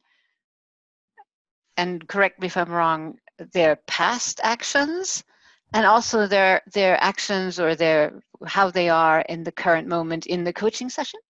and 1.76 2.06
correct 2.08 2.40
me 2.40 2.46
if 2.46 2.56
I'm 2.56 2.70
wrong, 2.70 3.16
their 3.52 3.76
past 3.86 4.40
actions 4.42 5.24
and 5.72 5.86
also 5.86 6.26
their 6.26 6.60
their 6.72 7.02
actions 7.02 7.58
or 7.58 7.74
their 7.74 8.20
how 8.46 8.70
they 8.70 8.88
are 8.88 9.20
in 9.22 9.44
the 9.44 9.52
current 9.52 9.88
moment 9.88 10.26
in 10.26 10.44
the 10.44 10.52
coaching 10.52 10.88
session? 10.88 11.20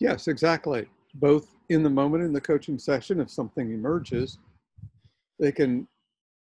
Yes, 0.00 0.28
exactly. 0.28 0.86
Both 1.14 1.54
in 1.68 1.82
the 1.82 1.90
moment 1.90 2.24
in 2.24 2.32
the 2.32 2.40
coaching 2.40 2.78
session, 2.78 3.20
if 3.20 3.30
something 3.30 3.72
emerges, 3.72 4.38
they 5.38 5.52
can, 5.52 5.86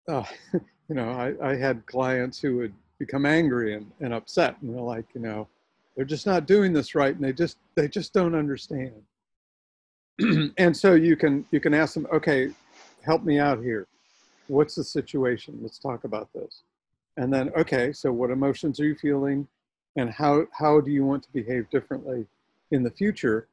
uh, 0.07 0.23
you 0.53 0.95
know, 0.95 1.09
I, 1.09 1.51
I 1.51 1.55
had 1.55 1.85
clients 1.85 2.39
who 2.39 2.57
would 2.57 2.73
become 2.99 3.25
angry 3.25 3.75
and, 3.75 3.91
and 3.99 4.13
upset 4.13 4.57
and 4.61 4.73
they're 4.73 4.81
like, 4.81 5.05
you 5.13 5.21
know, 5.21 5.47
they're 5.95 6.05
just 6.05 6.25
not 6.25 6.45
doing 6.45 6.71
this 6.71 6.95
right 6.95 7.13
and 7.13 7.23
they 7.23 7.33
just 7.33 7.57
they 7.75 7.87
just 7.87 8.13
don't 8.13 8.35
understand 8.35 8.93
and 10.57 10.75
so 10.75 10.93
you 10.93 11.15
can 11.15 11.45
you 11.51 11.59
can 11.59 11.73
ask 11.73 11.93
them 11.93 12.07
okay 12.13 12.49
help 13.03 13.23
me 13.23 13.39
out 13.39 13.59
here. 13.61 13.87
What's 14.47 14.75
the 14.75 14.83
situation? 14.83 15.57
Let's 15.61 15.79
talk 15.79 16.03
about 16.03 16.31
this. 16.33 16.63
And 17.17 17.33
then 17.33 17.51
okay 17.55 17.91
so 17.93 18.11
what 18.11 18.31
emotions 18.31 18.79
are 18.79 18.85
you 18.85 18.95
feeling? 18.95 19.47
And 19.95 20.09
how 20.09 20.45
how 20.51 20.81
do 20.81 20.91
you 20.91 21.05
want 21.05 21.23
to 21.23 21.31
behave 21.31 21.69
differently 21.69 22.25
in 22.71 22.83
the 22.83 22.91
future 22.91 23.47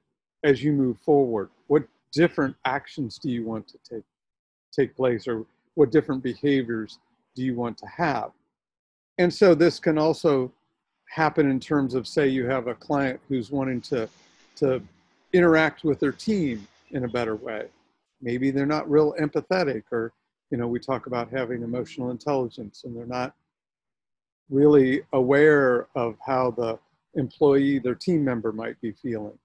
as 0.45 0.63
you 0.63 0.73
move 0.73 0.99
forward? 0.99 1.51
What 1.67 1.85
different 2.13 2.57
actions 2.65 3.19
do 3.19 3.31
you 3.31 3.45
want 3.45 3.69
to 3.69 3.79
take 3.89 4.05
take 4.73 4.97
place 4.97 5.27
or 5.27 5.45
what 5.75 5.91
different 5.91 6.23
behaviors 6.23 6.99
do 7.35 7.43
you 7.43 7.55
want 7.55 7.79
to 7.79 7.87
have? 7.87 8.31
And 9.19 9.33
so 9.33 9.55
this 9.55 9.81
can 9.81 9.99
also 9.99 10.53
happen 11.09 11.51
in 11.51 11.59
terms 11.59 11.95
of 11.95 12.07
say 12.07 12.29
you 12.29 12.47
have 12.47 12.67
a 12.67 12.75
client 12.75 13.21
who's 13.29 13.51
wanting 13.51 13.81
to 13.81 14.09
to 14.57 14.83
interact 15.33 15.85
with 15.85 16.01
their 16.01 16.13
team 16.13 16.67
in 16.91 17.05
a 17.05 17.09
better 17.09 17.37
way. 17.37 17.67
Maybe 18.21 18.51
they're 18.51 18.67
not 18.67 18.91
real 18.91 19.15
empathetic, 19.21 19.85
or, 19.93 20.13
you 20.51 20.59
know, 20.59 20.67
we 20.67 20.81
talk 20.81 21.07
about 21.07 21.31
having 21.31 21.63
emotional 21.63 22.11
intelligence 22.11 22.85
and 22.85 22.97
they're 22.97 23.07
not 23.07 23.35
really 24.51 25.03
aware 25.13 25.89
of 25.95 26.17
how 26.25 26.51
the 26.53 26.79
employee, 27.15 27.79
their 27.79 27.95
team 27.95 28.25
member 28.25 28.53
might 28.53 28.81
be 28.81 28.93
feeling. 28.93 29.39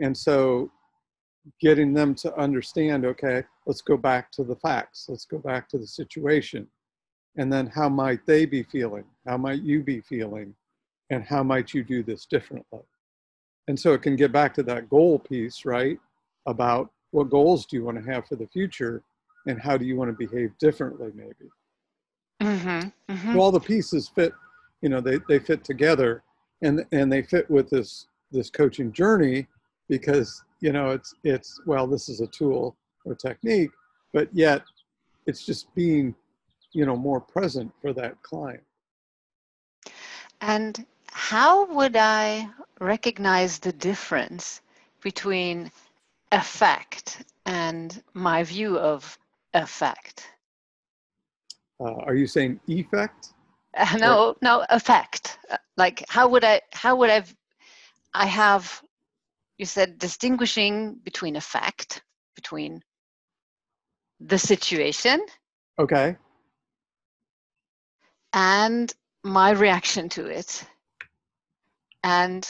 And 0.00 0.16
so 0.16 0.70
getting 1.60 1.92
them 1.92 2.14
to 2.14 2.34
understand 2.36 3.04
okay, 3.04 3.42
let's 3.66 3.82
go 3.82 3.96
back 3.96 4.30
to 4.32 4.44
the 4.44 4.56
facts, 4.56 5.06
let's 5.08 5.24
go 5.24 5.38
back 5.38 5.68
to 5.70 5.78
the 5.78 5.86
situation. 5.86 6.66
And 7.36 7.52
then 7.52 7.66
how 7.66 7.88
might 7.88 8.24
they 8.26 8.44
be 8.44 8.62
feeling? 8.62 9.04
How 9.26 9.36
might 9.36 9.62
you 9.62 9.82
be 9.82 10.00
feeling? 10.00 10.54
And 11.10 11.24
how 11.24 11.42
might 11.42 11.74
you 11.74 11.82
do 11.82 12.02
this 12.02 12.26
differently? 12.26 12.80
And 13.70 13.78
so 13.78 13.92
it 13.92 14.02
can 14.02 14.16
get 14.16 14.32
back 14.32 14.52
to 14.54 14.64
that 14.64 14.90
goal 14.90 15.20
piece, 15.20 15.64
right? 15.64 15.96
About 16.46 16.90
what 17.12 17.30
goals 17.30 17.66
do 17.66 17.76
you 17.76 17.84
want 17.84 18.04
to 18.04 18.12
have 18.12 18.26
for 18.26 18.34
the 18.34 18.48
future 18.48 19.04
and 19.46 19.60
how 19.60 19.76
do 19.76 19.84
you 19.84 19.96
want 19.96 20.10
to 20.10 20.26
behave 20.26 20.50
differently, 20.58 21.12
maybe. 21.14 21.48
Mm-hmm, 22.42 23.12
mm-hmm. 23.12 23.32
So 23.32 23.38
all 23.38 23.52
the 23.52 23.60
pieces 23.60 24.08
fit, 24.08 24.32
you 24.82 24.88
know, 24.88 25.00
they, 25.00 25.20
they 25.28 25.38
fit 25.38 25.62
together 25.62 26.24
and, 26.62 26.84
and 26.90 27.12
they 27.12 27.22
fit 27.22 27.48
with 27.48 27.70
this, 27.70 28.08
this 28.32 28.50
coaching 28.50 28.90
journey 28.90 29.46
because, 29.88 30.42
you 30.58 30.72
know, 30.72 30.90
it's, 30.90 31.14
it's, 31.22 31.60
well, 31.64 31.86
this 31.86 32.08
is 32.08 32.20
a 32.20 32.26
tool 32.26 32.76
or 33.04 33.14
technique, 33.14 33.70
but 34.12 34.28
yet 34.32 34.64
it's 35.28 35.46
just 35.46 35.72
being, 35.76 36.12
you 36.72 36.86
know, 36.86 36.96
more 36.96 37.20
present 37.20 37.70
for 37.80 37.92
that 37.92 38.20
client. 38.22 38.64
And 40.40 40.84
how 41.12 41.66
would 41.66 41.96
I 41.96 42.48
recognize 42.80 43.58
the 43.58 43.72
difference 43.72 44.60
between 45.02 45.70
a 46.32 46.42
fact 46.42 47.24
and 47.46 48.02
my 48.14 48.44
view 48.44 48.78
of 48.78 49.18
a 49.54 49.66
fact? 49.66 50.26
Uh, 51.80 51.94
are 52.06 52.14
you 52.14 52.26
saying 52.26 52.60
effect? 52.68 53.32
Uh, 53.76 53.96
no, 53.98 54.36
no, 54.42 54.64
effect. 54.70 55.38
Uh, 55.50 55.56
like 55.76 56.04
how 56.08 56.28
would 56.28 56.44
I? 56.44 56.60
How 56.72 56.96
would 56.96 57.10
I? 57.10 57.24
I 58.14 58.26
have. 58.26 58.82
You 59.58 59.66
said 59.66 59.98
distinguishing 59.98 60.94
between 61.04 61.36
a 61.36 61.40
fact, 61.40 62.02
between 62.34 62.82
the 64.20 64.38
situation, 64.38 65.24
Okay. 65.78 66.16
and 68.32 68.92
my 69.22 69.50
reaction 69.50 70.08
to 70.10 70.26
it. 70.26 70.64
And 72.02 72.48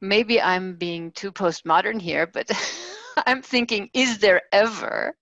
maybe 0.00 0.40
I'm 0.40 0.76
being 0.76 1.12
too 1.12 1.32
postmodern 1.32 2.00
here, 2.00 2.26
but 2.26 2.50
I'm 3.26 3.42
thinking, 3.42 3.90
is 3.92 4.18
there 4.18 4.42
ever 4.52 5.16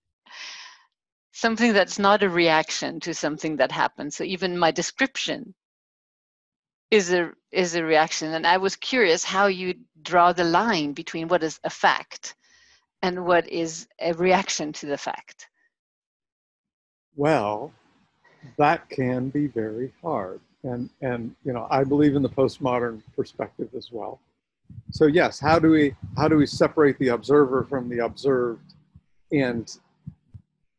something 1.32 1.72
that's 1.72 1.98
not 1.98 2.22
a 2.22 2.28
reaction 2.28 3.00
to 3.00 3.14
something 3.14 3.56
that 3.56 3.72
happened? 3.72 4.12
So 4.12 4.24
even 4.24 4.58
my 4.58 4.70
description 4.70 5.54
is 6.90 7.12
a 7.12 7.32
is 7.50 7.74
a 7.74 7.84
reaction. 7.84 8.34
And 8.34 8.46
I 8.46 8.58
was 8.58 8.76
curious 8.76 9.24
how 9.24 9.46
you 9.46 9.74
draw 10.02 10.32
the 10.32 10.44
line 10.44 10.92
between 10.92 11.28
what 11.28 11.42
is 11.42 11.58
a 11.64 11.70
fact 11.70 12.36
and 13.00 13.24
what 13.24 13.48
is 13.48 13.88
a 13.98 14.12
reaction 14.12 14.72
to 14.74 14.86
the 14.86 14.98
fact. 14.98 15.48
Well, 17.16 17.72
that 18.58 18.88
can 18.88 19.28
be 19.28 19.46
very 19.46 19.92
hard. 20.02 20.40
And, 20.64 20.88
and 21.00 21.34
you 21.44 21.52
know, 21.52 21.66
I 21.70 21.84
believe 21.84 22.14
in 22.14 22.22
the 22.22 22.28
postmodern 22.28 23.02
perspective 23.16 23.68
as 23.76 23.90
well. 23.90 24.20
So 24.90 25.06
yes, 25.06 25.38
how 25.40 25.58
do 25.58 25.70
we 25.70 25.94
how 26.16 26.28
do 26.28 26.36
we 26.36 26.46
separate 26.46 26.98
the 26.98 27.08
observer 27.08 27.64
from 27.64 27.88
the 27.88 27.98
observed, 28.00 28.74
and 29.30 29.70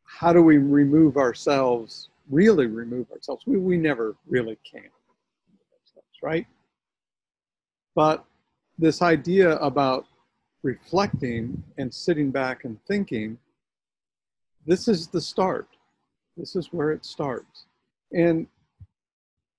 how 0.03 0.33
do 0.33 0.41
we 0.41 0.57
remove 0.57 1.17
ourselves? 1.17 2.09
Really 2.29 2.67
remove 2.67 3.11
ourselves? 3.11 3.43
We 3.45 3.57
we 3.57 3.77
never 3.77 4.15
really 4.27 4.57
can, 4.69 4.89
right? 6.21 6.47
But 7.95 8.25
this 8.79 9.01
idea 9.01 9.57
about 9.57 10.05
reflecting 10.63 11.61
and 11.77 11.93
sitting 11.93 12.31
back 12.31 12.63
and 12.63 12.79
thinking, 12.87 13.37
this 14.65 14.87
is 14.87 15.07
the 15.07 15.21
start. 15.21 15.67
This 16.37 16.55
is 16.55 16.73
where 16.73 16.91
it 16.91 17.05
starts. 17.05 17.65
And 18.11 18.47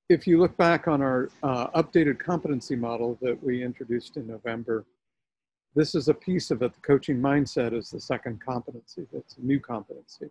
if 0.09 0.27
you 0.27 0.39
look 0.39 0.57
back 0.57 0.87
on 0.87 1.01
our 1.03 1.31
uh, 1.43 1.69
updated 1.69 2.19
competency 2.19 2.77
model 2.77 3.19
that 3.23 3.43
we 3.43 3.63
introduced 3.63 4.17
in 4.17 4.27
November, 4.27 4.85
this 5.75 5.95
is 5.95 6.09
a 6.09 6.15
piece 6.15 6.51
of 6.51 6.63
it. 6.63 6.73
The 6.75 6.81
coaching 6.81 7.21
mindset 7.21 7.73
is 7.73 7.91
the 7.91 8.01
second 8.01 8.41
competency. 8.41 9.07
That's 9.13 9.37
a 9.37 9.41
new 9.41 9.59
competency. 9.59 10.31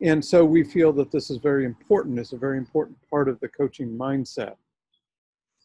And 0.00 0.24
so 0.24 0.44
we 0.44 0.64
feel 0.64 0.92
that 0.94 1.10
this 1.10 1.30
is 1.30 1.38
very 1.38 1.64
important. 1.64 2.18
It's 2.18 2.32
a 2.32 2.38
very 2.38 2.58
important 2.58 2.98
part 3.10 3.28
of 3.28 3.38
the 3.40 3.48
coaching 3.48 3.96
mindset. 3.96 4.56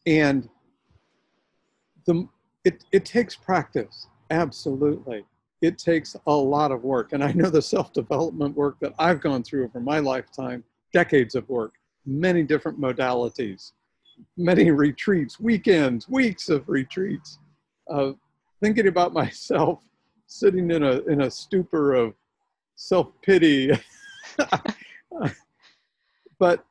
And 0.05 0.49
the, 2.05 2.27
it, 2.63 2.83
it 2.91 3.05
takes 3.05 3.35
practice, 3.35 4.07
absolutely. 4.29 5.25
It 5.61 5.77
takes 5.77 6.15
a 6.25 6.33
lot 6.33 6.71
of 6.71 6.83
work. 6.83 7.13
And 7.13 7.23
I 7.23 7.31
know 7.33 7.49
the 7.49 7.61
self 7.61 7.93
development 7.93 8.55
work 8.55 8.77
that 8.79 8.93
I've 8.97 9.21
gone 9.21 9.43
through 9.43 9.65
over 9.65 9.79
my 9.79 9.99
lifetime, 9.99 10.63
decades 10.93 11.35
of 11.35 11.47
work, 11.49 11.73
many 12.05 12.43
different 12.43 12.79
modalities, 12.79 13.73
many 14.37 14.71
retreats, 14.71 15.39
weekends, 15.39 16.07
weeks 16.07 16.49
of 16.49 16.67
retreats, 16.67 17.39
uh, 17.89 18.11
thinking 18.61 18.87
about 18.87 19.13
myself 19.21 19.83
sitting 20.27 20.71
in 20.71 20.83
a, 20.83 20.99
in 21.07 21.21
a 21.21 21.31
stupor 21.31 21.93
of 21.93 22.13
self 22.75 23.09
pity. 23.21 23.71
but 26.39 26.63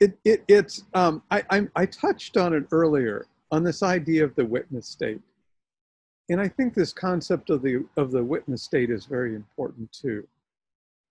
it, 0.00 0.18
it, 0.24 0.44
it's, 0.48 0.84
um, 0.94 1.22
I, 1.30 1.42
I, 1.50 1.68
I 1.76 1.86
touched 1.86 2.36
on 2.36 2.52
it 2.52 2.64
earlier 2.72 3.26
on 3.50 3.62
this 3.62 3.82
idea 3.82 4.24
of 4.24 4.34
the 4.34 4.44
witness 4.44 4.88
state. 4.88 5.20
And 6.28 6.40
I 6.40 6.48
think 6.48 6.74
this 6.74 6.92
concept 6.92 7.50
of 7.50 7.62
the, 7.62 7.84
of 7.96 8.10
the 8.10 8.24
witness 8.24 8.62
state 8.62 8.90
is 8.90 9.06
very 9.06 9.34
important 9.34 9.92
too. 9.92 10.26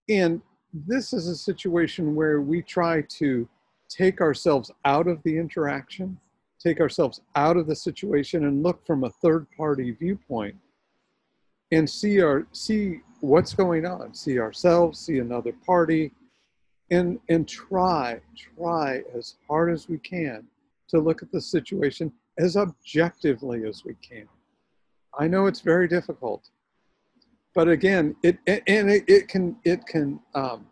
And 0.09 0.41
this 0.73 1.13
is 1.13 1.27
a 1.27 1.35
situation 1.35 2.15
where 2.15 2.41
we 2.41 2.61
try 2.61 3.01
to 3.01 3.47
take 3.89 4.19
ourselves 4.19 4.71
out 4.83 5.07
of 5.07 5.23
the 5.23 5.37
interaction, 5.37 6.17
take 6.59 6.81
ourselves 6.81 7.21
out 7.35 7.55
of 7.55 7.67
the 7.67 7.75
situation 7.75 8.45
and 8.45 8.63
look 8.63 8.85
from 8.85 9.03
a 9.03 9.09
third 9.09 9.47
party 9.55 9.91
viewpoint 9.91 10.55
and 11.71 11.89
see 11.89 12.21
our 12.21 12.45
see 12.51 13.01
what's 13.21 13.53
going 13.53 13.85
on, 13.85 14.13
see 14.13 14.39
ourselves, 14.39 14.99
see 14.99 15.19
another 15.19 15.53
party 15.65 16.11
and 16.91 17.19
and 17.29 17.47
try 17.47 18.19
try 18.35 19.01
as 19.17 19.35
hard 19.47 19.71
as 19.71 19.89
we 19.89 19.97
can 19.99 20.45
to 20.87 20.99
look 20.99 21.23
at 21.23 21.31
the 21.31 21.41
situation 21.41 22.11
as 22.37 22.57
objectively 22.57 23.65
as 23.65 23.83
we 23.85 23.95
can. 24.01 24.27
I 25.17 25.27
know 25.27 25.45
it's 25.45 25.61
very 25.61 25.87
difficult. 25.87 26.49
But 27.53 27.69
again, 27.69 28.15
it 28.21 28.37
and 28.45 28.91
it, 28.91 29.05
it 29.07 29.27
can 29.29 29.55
it 29.63 29.85
can 29.85 30.19
um, 30.33 30.67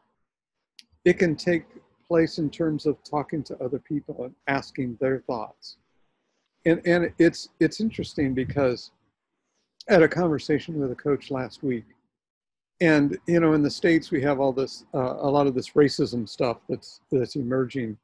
it 1.05 1.17
can 1.17 1.35
take 1.35 1.65
place 2.07 2.37
in 2.37 2.49
terms 2.49 2.85
of 2.85 3.01
talking 3.03 3.41
to 3.43 3.57
other 3.63 3.79
people 3.79 4.25
and 4.25 4.35
asking 4.47 4.97
their 4.99 5.19
thoughts. 5.19 5.77
And 6.65 6.81
and 6.85 7.11
it's 7.19 7.49
it's 7.61 7.79
interesting 7.79 8.33
because 8.33 8.91
I 9.89 9.93
had 9.93 10.03
a 10.03 10.09
conversation 10.09 10.79
with 10.79 10.91
a 10.91 10.95
coach 10.95 11.31
last 11.31 11.63
week, 11.63 11.85
and 12.81 13.17
you 13.27 13.39
know 13.39 13.53
in 13.53 13.63
the 13.63 13.71
states 13.71 14.11
we 14.11 14.21
have 14.21 14.41
all 14.41 14.51
this 14.51 14.83
uh, 14.93 15.15
a 15.19 15.29
lot 15.29 15.47
of 15.47 15.55
this 15.55 15.71
racism 15.71 16.27
stuff 16.27 16.57
that's 16.67 16.99
that's 17.13 17.37
emerging 17.37 17.97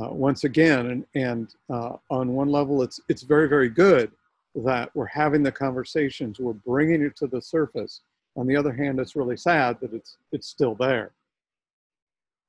uh, 0.00 0.10
once 0.10 0.44
again, 0.44 0.86
and 0.86 1.06
and 1.16 1.54
uh, 1.70 1.96
on 2.08 2.34
one 2.34 2.48
level 2.48 2.82
it's 2.82 3.00
it's 3.08 3.22
very 3.22 3.48
very 3.48 3.68
good 3.68 4.12
that 4.54 4.90
we're 4.94 5.06
having 5.06 5.42
the 5.42 5.52
conversations, 5.52 6.38
we're 6.38 6.52
bringing 6.52 7.02
it 7.02 7.16
to 7.16 7.26
the 7.26 7.40
surface 7.40 8.02
on 8.36 8.46
the 8.46 8.56
other 8.56 8.72
hand, 8.72 8.98
it's 8.98 9.16
really 9.16 9.36
sad 9.36 9.78
that 9.80 9.92
it's, 9.92 10.16
it's 10.32 10.46
still 10.46 10.74
there. 10.74 11.12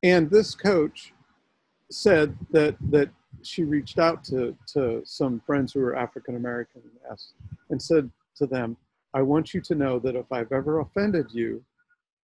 And 0.02 0.30
this 0.30 0.56
coach 0.56 1.14
said 1.92 2.38
that, 2.52 2.76
that 2.90 3.10
she 3.42 3.64
reached 3.64 4.00
out 4.00 4.24
to, 4.26 4.56
to 4.74 5.02
some 5.06 5.42
friends 5.46 5.74
who 5.74 5.82
were 5.82 5.96
African 5.96 6.36
American 6.36 6.82
and 7.70 7.82
said 7.82 8.10
to 8.38 8.46
them, 8.46 8.78
I 9.14 9.22
want 9.22 9.54
you 9.54 9.62
to 9.62 9.76
know 9.76 10.00
that 10.00 10.16
if 10.16 10.32
I've 10.32 10.52
ever 10.52 10.80
offended 10.80 11.28
you 11.32 11.64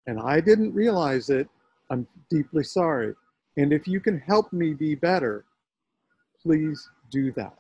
and 0.07 0.19
I 0.21 0.41
didn't 0.41 0.73
realize 0.73 1.29
it, 1.31 1.49
I'm 1.91 2.07
deeply 2.31 2.65
sorry. 2.65 3.15
And 3.57 3.73
if 3.73 3.87
you 3.89 4.01
can 4.01 4.19
help 4.19 4.53
me 4.53 4.73
be 4.73 4.95
better, 4.95 5.45
please 6.41 6.89
do 7.11 7.33
that. 7.33 7.60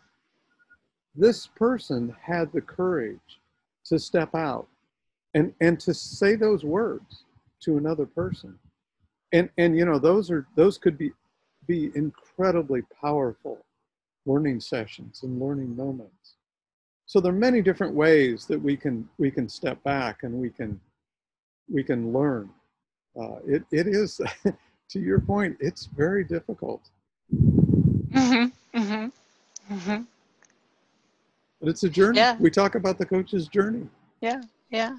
This 1.14 1.46
person 1.46 2.14
had 2.20 2.52
the 2.52 2.60
courage 2.60 3.40
to 3.86 3.98
step 3.98 4.34
out 4.34 4.68
and 5.34 5.52
and 5.60 5.78
to 5.80 5.94
say 5.94 6.36
those 6.36 6.64
words 6.64 7.24
to 7.60 7.76
another 7.76 8.06
person. 8.06 8.58
And 9.32 9.50
and 9.58 9.76
you 9.76 9.84
know 9.84 9.98
those 9.98 10.30
are 10.30 10.46
those 10.56 10.78
could 10.78 10.98
be 10.98 11.12
be 11.66 11.90
incredibly 11.94 12.82
powerful 13.00 13.64
learning 14.26 14.60
sessions 14.60 15.22
and 15.22 15.40
learning 15.40 15.76
moments. 15.76 16.34
So 17.06 17.20
there 17.20 17.32
are 17.32 17.36
many 17.36 17.60
different 17.62 17.94
ways 17.94 18.46
that 18.46 18.60
we 18.60 18.76
can 18.76 19.08
we 19.18 19.30
can 19.30 19.48
step 19.48 19.82
back 19.82 20.22
and 20.22 20.34
we 20.34 20.50
can 20.50 20.80
we 21.68 21.82
can 21.82 22.12
learn. 22.12 22.50
Uh, 23.20 23.36
it, 23.46 23.64
it 23.72 23.86
is 23.88 24.20
to 24.88 25.00
your 25.00 25.20
point 25.20 25.56
it's 25.60 25.86
very 25.86 26.24
difficult. 26.24 26.90
Mm-hmm, 27.32 28.78
mm-hmm, 28.78 29.74
mm-hmm. 29.74 30.02
But 31.60 31.68
it's 31.68 31.84
a 31.84 31.88
journey 31.88 32.18
yeah. 32.18 32.36
we 32.40 32.50
talk 32.50 32.74
about 32.74 32.98
the 32.98 33.06
coach's 33.06 33.48
journey 33.48 33.86
yeah 34.20 34.40
yeah 34.70 34.96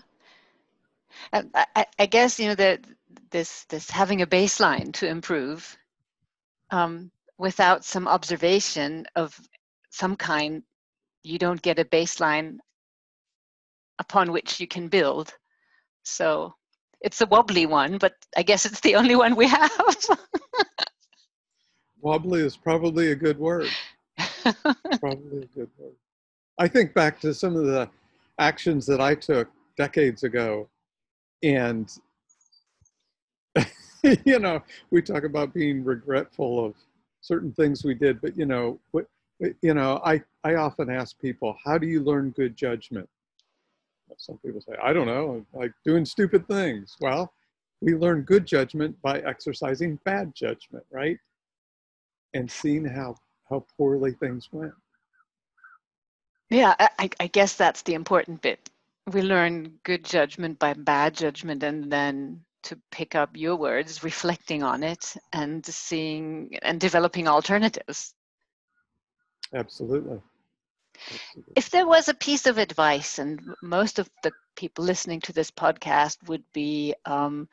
I, 1.34 1.86
I 2.00 2.06
guess 2.06 2.40
you 2.40 2.48
know 2.48 2.56
that 2.56 2.86
this 3.32 3.66
this 3.66 3.90
having 3.90 4.22
a 4.22 4.28
baseline 4.28 4.94
to 4.94 5.08
improve 5.08 5.78
um, 6.72 7.12
without 7.38 7.84
some 7.84 8.08
observation 8.08 9.06
of 9.16 9.38
some 9.90 10.16
kind, 10.16 10.64
you 11.24 11.38
don't 11.38 11.62
get 11.62 11.80
a 11.80 11.86
baseline 11.86 12.58
upon 14.00 14.32
which 14.32 14.60
you 14.60 14.68
can 14.68 14.88
build. 14.88 15.34
So 16.04 16.54
it's 17.02 17.22
a 17.22 17.26
wobbly 17.26 17.66
one, 17.66 17.98
but 17.98 18.14
I 18.36 18.44
guess 18.44 18.66
it's 18.66 18.80
the 18.80 18.96
only 18.96 19.16
one 19.16 19.36
we 19.36 19.48
have. 19.48 19.72
wobbly 22.02 22.42
is 22.42 22.58
probably 22.58 23.12
a 23.12 23.16
good 23.16 23.38
word. 23.38 23.70
probably 25.00 25.44
a 25.44 25.58
good 25.58 25.70
word. 25.78 25.96
I 26.62 26.68
think 26.68 26.94
back 26.94 27.20
to 27.22 27.34
some 27.34 27.56
of 27.56 27.66
the 27.66 27.90
actions 28.40 28.86
that 28.86 29.02
I 29.02 29.16
took 29.16 29.50
decades 29.78 30.24
ago 30.24 30.70
and 31.44 31.92
you 34.26 34.40
know 34.40 34.62
we 34.92 35.02
talk 35.02 35.24
about 35.24 35.54
being 35.54 35.84
regretful 35.84 36.64
of 36.64 36.76
certain 37.22 37.52
things 37.54 37.84
we 37.84 37.94
did 37.94 38.22
but 38.22 38.38
you 38.38 38.46
know 38.46 38.80
what 38.92 39.08
you 39.62 39.74
know 39.74 40.00
i 40.06 40.22
i 40.44 40.56
often 40.56 40.90
ask 40.90 41.20
people 41.20 41.58
how 41.66 41.78
do 41.78 41.88
you 41.88 42.02
learn 42.02 42.30
good 42.32 42.56
judgment 42.56 43.10
some 44.18 44.38
people 44.46 44.62
say 44.62 44.74
i 44.84 44.94
don't 44.94 45.08
know 45.08 45.44
like 45.54 45.72
doing 45.84 46.06
stupid 46.06 46.48
things 46.48 46.96
well 47.02 47.34
we 47.82 47.96
learn 47.96 48.22
good 48.22 48.46
judgment 48.46 48.96
by 49.02 49.20
exercising 49.22 50.00
bad 50.06 50.34
judgment, 50.36 50.86
right? 50.92 51.18
And 52.34 52.50
seeing 52.50 52.86
how 52.86 53.16
how 53.50 53.66
poorly 53.76 54.14
things 54.14 54.48
went. 54.52 54.74
Yeah, 56.52 56.76
I, 56.78 57.10
I 57.18 57.28
guess 57.28 57.56
that's 57.56 57.82
the 57.84 57.94
important 57.94 58.42
bit. 58.42 58.70
We 59.12 59.22
learn 59.22 59.80
good 59.84 60.04
judgment 60.04 60.60
by 60.60 60.74
bad 60.74 61.16
judgment, 61.16 61.64
and 61.64 61.90
then 61.90 62.42
to 62.64 62.78
pick 62.92 63.16
up 63.16 63.38
your 63.38 63.56
words, 63.56 64.04
reflecting 64.04 64.62
on 64.62 64.84
it 64.84 65.16
and 65.32 65.66
seeing 65.66 66.58
and 66.62 66.80
developing 66.80 67.28
alternatives. 67.28 68.14
Absolutely. 69.54 70.22
Absolutely. 71.12 71.54
If 71.56 71.70
there 71.70 71.88
was 71.88 72.10
a 72.10 72.14
piece 72.14 72.46
of 72.46 72.58
advice, 72.58 73.18
and 73.18 73.42
most 73.64 73.98
of 73.98 74.10
the 74.22 74.34
people 74.58 74.84
listening 74.84 75.22
to 75.22 75.34
this 75.34 75.52
podcast 75.52 76.18
would 76.28 76.44
be 76.54 76.94
um, 77.06 77.48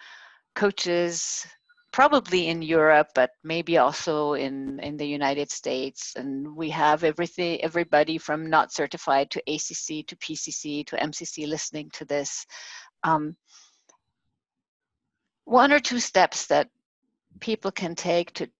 coaches, 0.56 1.46
probably 1.92 2.48
in 2.48 2.62
Europe, 2.62 3.08
but 3.14 3.30
maybe 3.42 3.78
also 3.78 4.34
in, 4.34 4.78
in 4.80 4.96
the 4.96 5.06
United 5.06 5.50
States. 5.50 6.14
And 6.16 6.56
we 6.56 6.70
have 6.70 7.04
everything, 7.04 7.60
everybody 7.62 8.18
from 8.18 8.50
not 8.50 8.72
certified 8.72 9.30
to 9.30 9.42
ACC 9.46 10.06
to 10.06 10.16
PCC 10.16 10.86
to 10.86 10.96
MCC 10.96 11.48
listening 11.48 11.90
to 11.94 12.04
this. 12.04 12.46
Um, 13.04 13.36
one 15.44 15.72
or 15.72 15.80
two 15.80 15.98
steps 15.98 16.46
that 16.46 16.68
people 17.40 17.70
can 17.70 17.94
take 17.94 18.32
to 18.34 18.50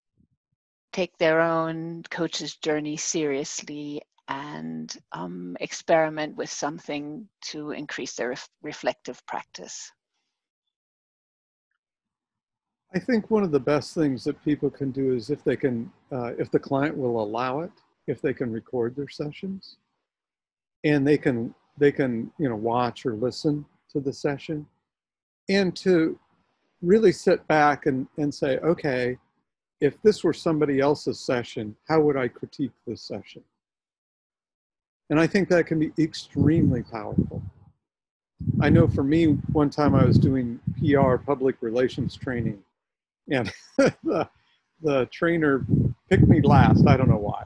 take 0.93 1.17
their 1.19 1.41
own 1.41 2.03
coach's 2.11 2.57
journey 2.57 2.97
seriously 2.97 4.01
and 4.29 4.97
um, 5.13 5.57
experiment 5.61 6.37
with 6.37 6.51
something 6.51 7.29
to 7.41 7.71
increase 7.71 8.15
their 8.15 8.31
ref- 8.31 8.49
reflective 8.63 9.25
practice. 9.27 9.91
I 12.95 12.99
think 12.99 13.31
one 13.31 13.43
of 13.43 13.51
the 13.51 13.61
best 13.61 13.95
things 13.95 14.25
that 14.25 14.43
people 14.45 14.71
can 14.71 14.91
do 14.91 15.15
is 15.15 15.29
if 15.29 15.45
they 15.45 15.57
can, 15.57 15.91
uh, 16.11 16.33
if 16.39 16.51
the 16.51 16.59
client 16.59 16.97
will 16.97 17.23
allow 17.23 17.61
it, 17.61 17.71
if 18.07 18.23
they 18.23 18.33
can 18.33 18.51
record 18.51 18.97
their 18.97 19.09
sessions, 19.09 19.77
and 20.85 21.07
they 21.07 21.19
can 21.19 21.55
they 21.77 21.93
can 21.93 22.31
you 22.39 22.49
know 22.49 22.57
watch 22.57 23.05
or 23.05 23.15
listen 23.15 23.65
to 23.93 24.01
the 24.01 24.13
session, 24.13 24.67
and 25.51 25.77
to 25.77 26.19
really 26.83 27.13
sit 27.13 27.47
back 27.49 27.87
and, 27.87 28.07
and 28.19 28.33
say, 28.33 28.59
okay, 28.59 29.19
if 29.81 30.01
this 30.03 30.25
were 30.25 30.33
somebody 30.33 30.81
else's 30.81 31.21
session, 31.21 31.77
how 31.89 32.01
would 32.01 32.17
I 32.17 32.29
critique 32.29 32.73
this 32.87 33.03
session? 33.03 33.43
And 35.11 35.19
I 35.19 35.27
think 35.27 35.49
that 35.49 35.67
can 35.67 35.79
be 35.79 35.93
extremely 35.99 36.83
powerful. 36.83 37.43
I 38.61 38.69
know 38.69 38.87
for 38.87 39.03
me, 39.03 39.27
one 39.53 39.71
time 39.71 39.95
I 39.95 40.05
was 40.05 40.19
doing 40.19 40.61
PR, 40.79 41.17
public 41.17 41.57
relations 41.61 42.17
training, 42.17 42.63
and 43.31 43.53
the, 43.77 44.29
the 44.83 45.07
trainer 45.07 45.65
picked 46.09 46.29
me 46.29 46.41
last. 46.41 46.87
I 46.87 46.97
don't 46.97 47.09
know 47.09 47.17
why. 47.17 47.45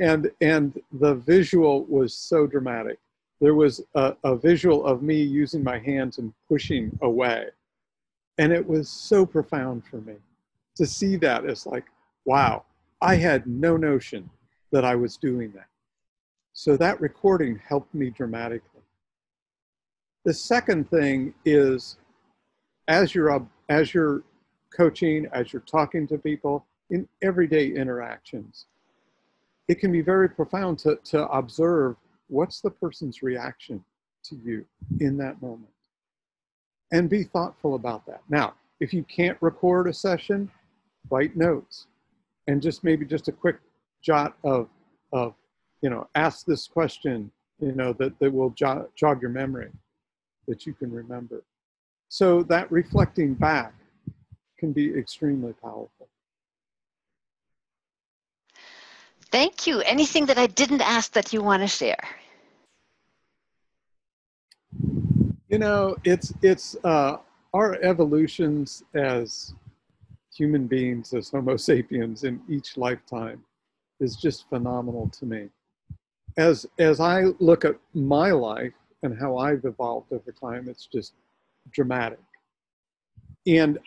And, 0.00 0.30
and 0.40 0.80
the 0.92 1.14
visual 1.14 1.84
was 1.84 2.14
so 2.14 2.46
dramatic. 2.46 2.98
There 3.40 3.54
was 3.54 3.80
a, 3.94 4.16
a 4.24 4.36
visual 4.36 4.84
of 4.86 5.02
me 5.02 5.20
using 5.20 5.62
my 5.62 5.78
hands 5.78 6.18
and 6.18 6.32
pushing 6.48 6.96
away. 7.02 7.46
And 8.38 8.52
it 8.52 8.66
was 8.66 8.88
so 8.88 9.26
profound 9.26 9.84
for 9.84 10.00
me 10.00 10.14
to 10.76 10.86
see 10.86 11.16
that 11.16 11.44
as 11.44 11.66
like, 11.66 11.84
wow, 12.24 12.64
I 13.00 13.16
had 13.16 13.46
no 13.46 13.76
notion 13.76 14.30
that 14.70 14.84
I 14.84 14.94
was 14.94 15.16
doing 15.16 15.52
that. 15.52 15.66
So 16.52 16.76
that 16.76 17.00
recording 17.00 17.60
helped 17.66 17.94
me 17.94 18.10
dramatically. 18.10 18.82
The 20.24 20.34
second 20.34 20.90
thing 20.90 21.34
is 21.44 21.96
as 22.86 23.14
you're, 23.14 23.46
as 23.68 23.94
you're 23.94 24.22
coaching, 24.74 25.26
as 25.32 25.52
you're 25.52 25.62
talking 25.62 26.06
to 26.08 26.18
people, 26.18 26.64
in 26.90 27.08
everyday 27.22 27.68
interactions, 27.68 28.66
it 29.68 29.78
can 29.78 29.92
be 29.92 30.00
very 30.00 30.28
profound 30.28 30.78
to, 30.80 30.96
to 31.04 31.28
observe 31.28 31.96
what's 32.28 32.60
the 32.60 32.70
person's 32.70 33.22
reaction 33.22 33.84
to 34.24 34.36
you 34.36 34.64
in 35.00 35.16
that 35.18 35.40
moment 35.42 35.70
and 36.92 37.10
be 37.10 37.24
thoughtful 37.24 37.74
about 37.74 38.06
that. 38.06 38.22
Now, 38.28 38.54
if 38.80 38.94
you 38.94 39.04
can't 39.04 39.36
record 39.40 39.88
a 39.88 39.92
session, 39.92 40.50
write 41.10 41.36
notes 41.36 41.86
and 42.46 42.62
just 42.62 42.84
maybe 42.84 43.04
just 43.04 43.28
a 43.28 43.32
quick 43.32 43.58
jot 44.02 44.36
of, 44.44 44.68
of 45.12 45.34
you 45.82 45.90
know, 45.90 46.08
ask 46.14 46.46
this 46.46 46.66
question, 46.66 47.30
you 47.60 47.72
know, 47.72 47.92
that, 47.94 48.18
that 48.18 48.32
will 48.32 48.50
jog, 48.50 48.88
jog 48.94 49.20
your 49.20 49.30
memory 49.30 49.70
that 50.46 50.64
you 50.66 50.72
can 50.72 50.90
remember. 50.90 51.42
So 52.08 52.42
that 52.44 52.70
reflecting 52.72 53.34
back 53.34 53.74
can 54.58 54.72
be 54.72 54.92
extremely 54.94 55.52
powerful. 55.52 56.08
Thank 59.30 59.66
you. 59.66 59.80
Anything 59.80 60.26
that 60.26 60.38
I 60.38 60.46
didn't 60.46 60.80
ask 60.80 61.12
that 61.12 61.32
you 61.32 61.42
want 61.42 61.62
to 61.62 61.68
share? 61.68 62.02
You 65.48 65.58
know, 65.58 65.96
it's 66.04 66.32
it's 66.42 66.76
uh, 66.84 67.18
our 67.52 67.76
evolutions 67.82 68.82
as 68.94 69.54
human 70.34 70.66
beings, 70.66 71.12
as 71.14 71.30
Homo 71.30 71.56
sapiens, 71.56 72.24
in 72.24 72.40
each 72.48 72.76
lifetime, 72.76 73.44
is 74.00 74.16
just 74.16 74.48
phenomenal 74.48 75.08
to 75.18 75.26
me. 75.26 75.48
As 76.36 76.66
as 76.78 77.00
I 77.00 77.24
look 77.38 77.64
at 77.64 77.76
my 77.94 78.30
life 78.30 78.74
and 79.02 79.18
how 79.18 79.38
I've 79.38 79.64
evolved 79.64 80.12
over 80.12 80.32
time, 80.32 80.68
it's 80.68 80.86
just 80.86 81.12
dramatic. 81.72 82.20
And 83.46 83.78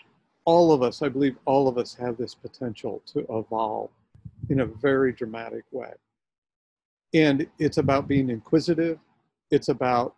all 0.46 0.72
of 0.72 0.82
us, 0.82 1.02
I 1.02 1.10
believe, 1.10 1.36
all 1.46 1.68
of 1.68 1.78
us 1.78 1.94
have 1.96 2.18
this 2.18 2.34
potential 2.34 3.02
to 3.08 3.20
evolve 3.30 3.90
in 4.50 4.62
a 4.62 4.66
very 4.66 5.12
dramatic 5.12 5.64
way. 5.72 5.94
And 7.14 7.48
it's 7.60 7.78
about 7.78 8.08
being 8.08 8.30
inquisitive. 8.30 8.98
It's 9.52 9.70
about 9.70 10.16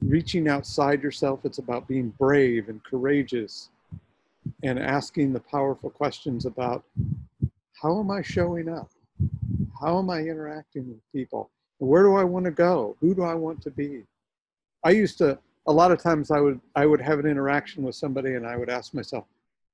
reaching 0.00 0.48
outside 0.48 1.02
yourself. 1.02 1.40
It's 1.44 1.58
about 1.58 1.88
being 1.88 2.10
brave 2.18 2.68
and 2.68 2.82
courageous 2.84 3.70
and 4.62 4.78
asking 4.78 5.32
the 5.32 5.40
powerful 5.40 5.90
questions 5.90 6.46
about 6.46 6.84
how 7.82 7.98
am 8.00 8.10
I 8.10 8.22
showing 8.22 8.68
up? 8.68 8.90
How 9.80 9.98
am 9.98 10.10
I 10.10 10.20
interacting 10.20 10.88
with 10.88 11.12
people? 11.12 11.50
Where 11.78 12.02
do 12.02 12.14
I 12.14 12.24
want 12.24 12.44
to 12.44 12.50
go? 12.50 12.96
Who 13.00 13.14
do 13.14 13.22
I 13.22 13.34
want 13.34 13.62
to 13.62 13.70
be? 13.70 14.04
I 14.84 14.90
used 14.90 15.18
to, 15.18 15.38
a 15.66 15.72
lot 15.72 15.92
of 15.92 16.02
times 16.02 16.30
I 16.30 16.40
would, 16.40 16.60
I 16.74 16.86
would 16.86 17.00
have 17.00 17.18
an 17.18 17.26
interaction 17.26 17.82
with 17.82 17.94
somebody 17.94 18.34
and 18.34 18.46
I 18.46 18.56
would 18.56 18.70
ask 18.70 18.94
myself, 18.94 19.24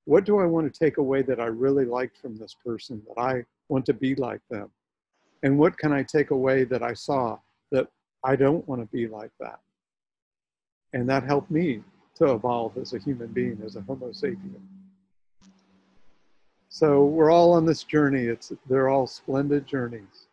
what 0.05 0.25
do 0.25 0.39
I 0.39 0.45
want 0.45 0.73
to 0.73 0.79
take 0.79 0.99
away 0.99 1.23
that 1.23 1.41
I 1.41 1.47
really 1.47 1.85
liked 1.85 2.19
from 2.19 2.37
this 2.37 2.55
person 2.65 3.03
that 3.09 3.21
I 3.21 3.45
want 3.69 3.87
to 3.87 3.95
be 3.95 4.15
like 4.15 4.41
them? 4.51 4.71
And 5.43 5.59
what 5.59 5.77
can 5.79 5.93
I 5.93 6.03
take 6.03 6.31
away 6.31 6.65
that 6.65 6.83
I 6.83 6.95
saw 6.95 7.39
that 7.73 7.89
I 8.25 8.37
don't 8.37 8.67
want 8.69 8.81
to 8.81 8.87
be 8.87 9.07
like 9.07 9.33
that? 9.41 9.61
And 10.93 11.09
that 11.09 11.25
helped 11.25 11.51
me 11.51 11.83
to 12.17 12.33
evolve 12.33 12.77
as 12.79 12.95
a 12.95 12.99
human 12.99 13.29
being, 13.29 13.61
as 13.65 13.77
a 13.77 13.81
Homo 13.83 14.11
sapien. 14.11 14.61
So 16.69 17.05
we're 17.05 17.31
all 17.31 17.53
on 17.53 17.65
this 17.65 17.83
journey. 17.85 18.25
It's 18.25 18.53
they're 18.69 18.89
all 18.89 19.07
splendid 19.07 19.67
journeys. 19.67 20.26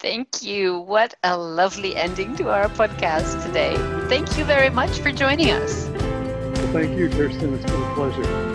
Thank 0.00 0.42
you. 0.42 0.78
What 0.78 1.12
a 1.22 1.36
lovely 1.36 1.94
ending 1.94 2.34
to 2.36 2.48
our 2.48 2.68
podcast 2.68 3.44
today. 3.44 3.76
Thank 4.08 4.38
you 4.38 4.44
very 4.44 4.70
much 4.70 4.98
for 5.00 5.12
joining 5.12 5.50
us. 5.50 5.88
Thank 6.72 6.98
you, 6.98 7.10
Kirsten. 7.10 7.52
It's 7.52 7.70
been 7.70 7.82
a 7.82 7.94
pleasure. 7.94 8.49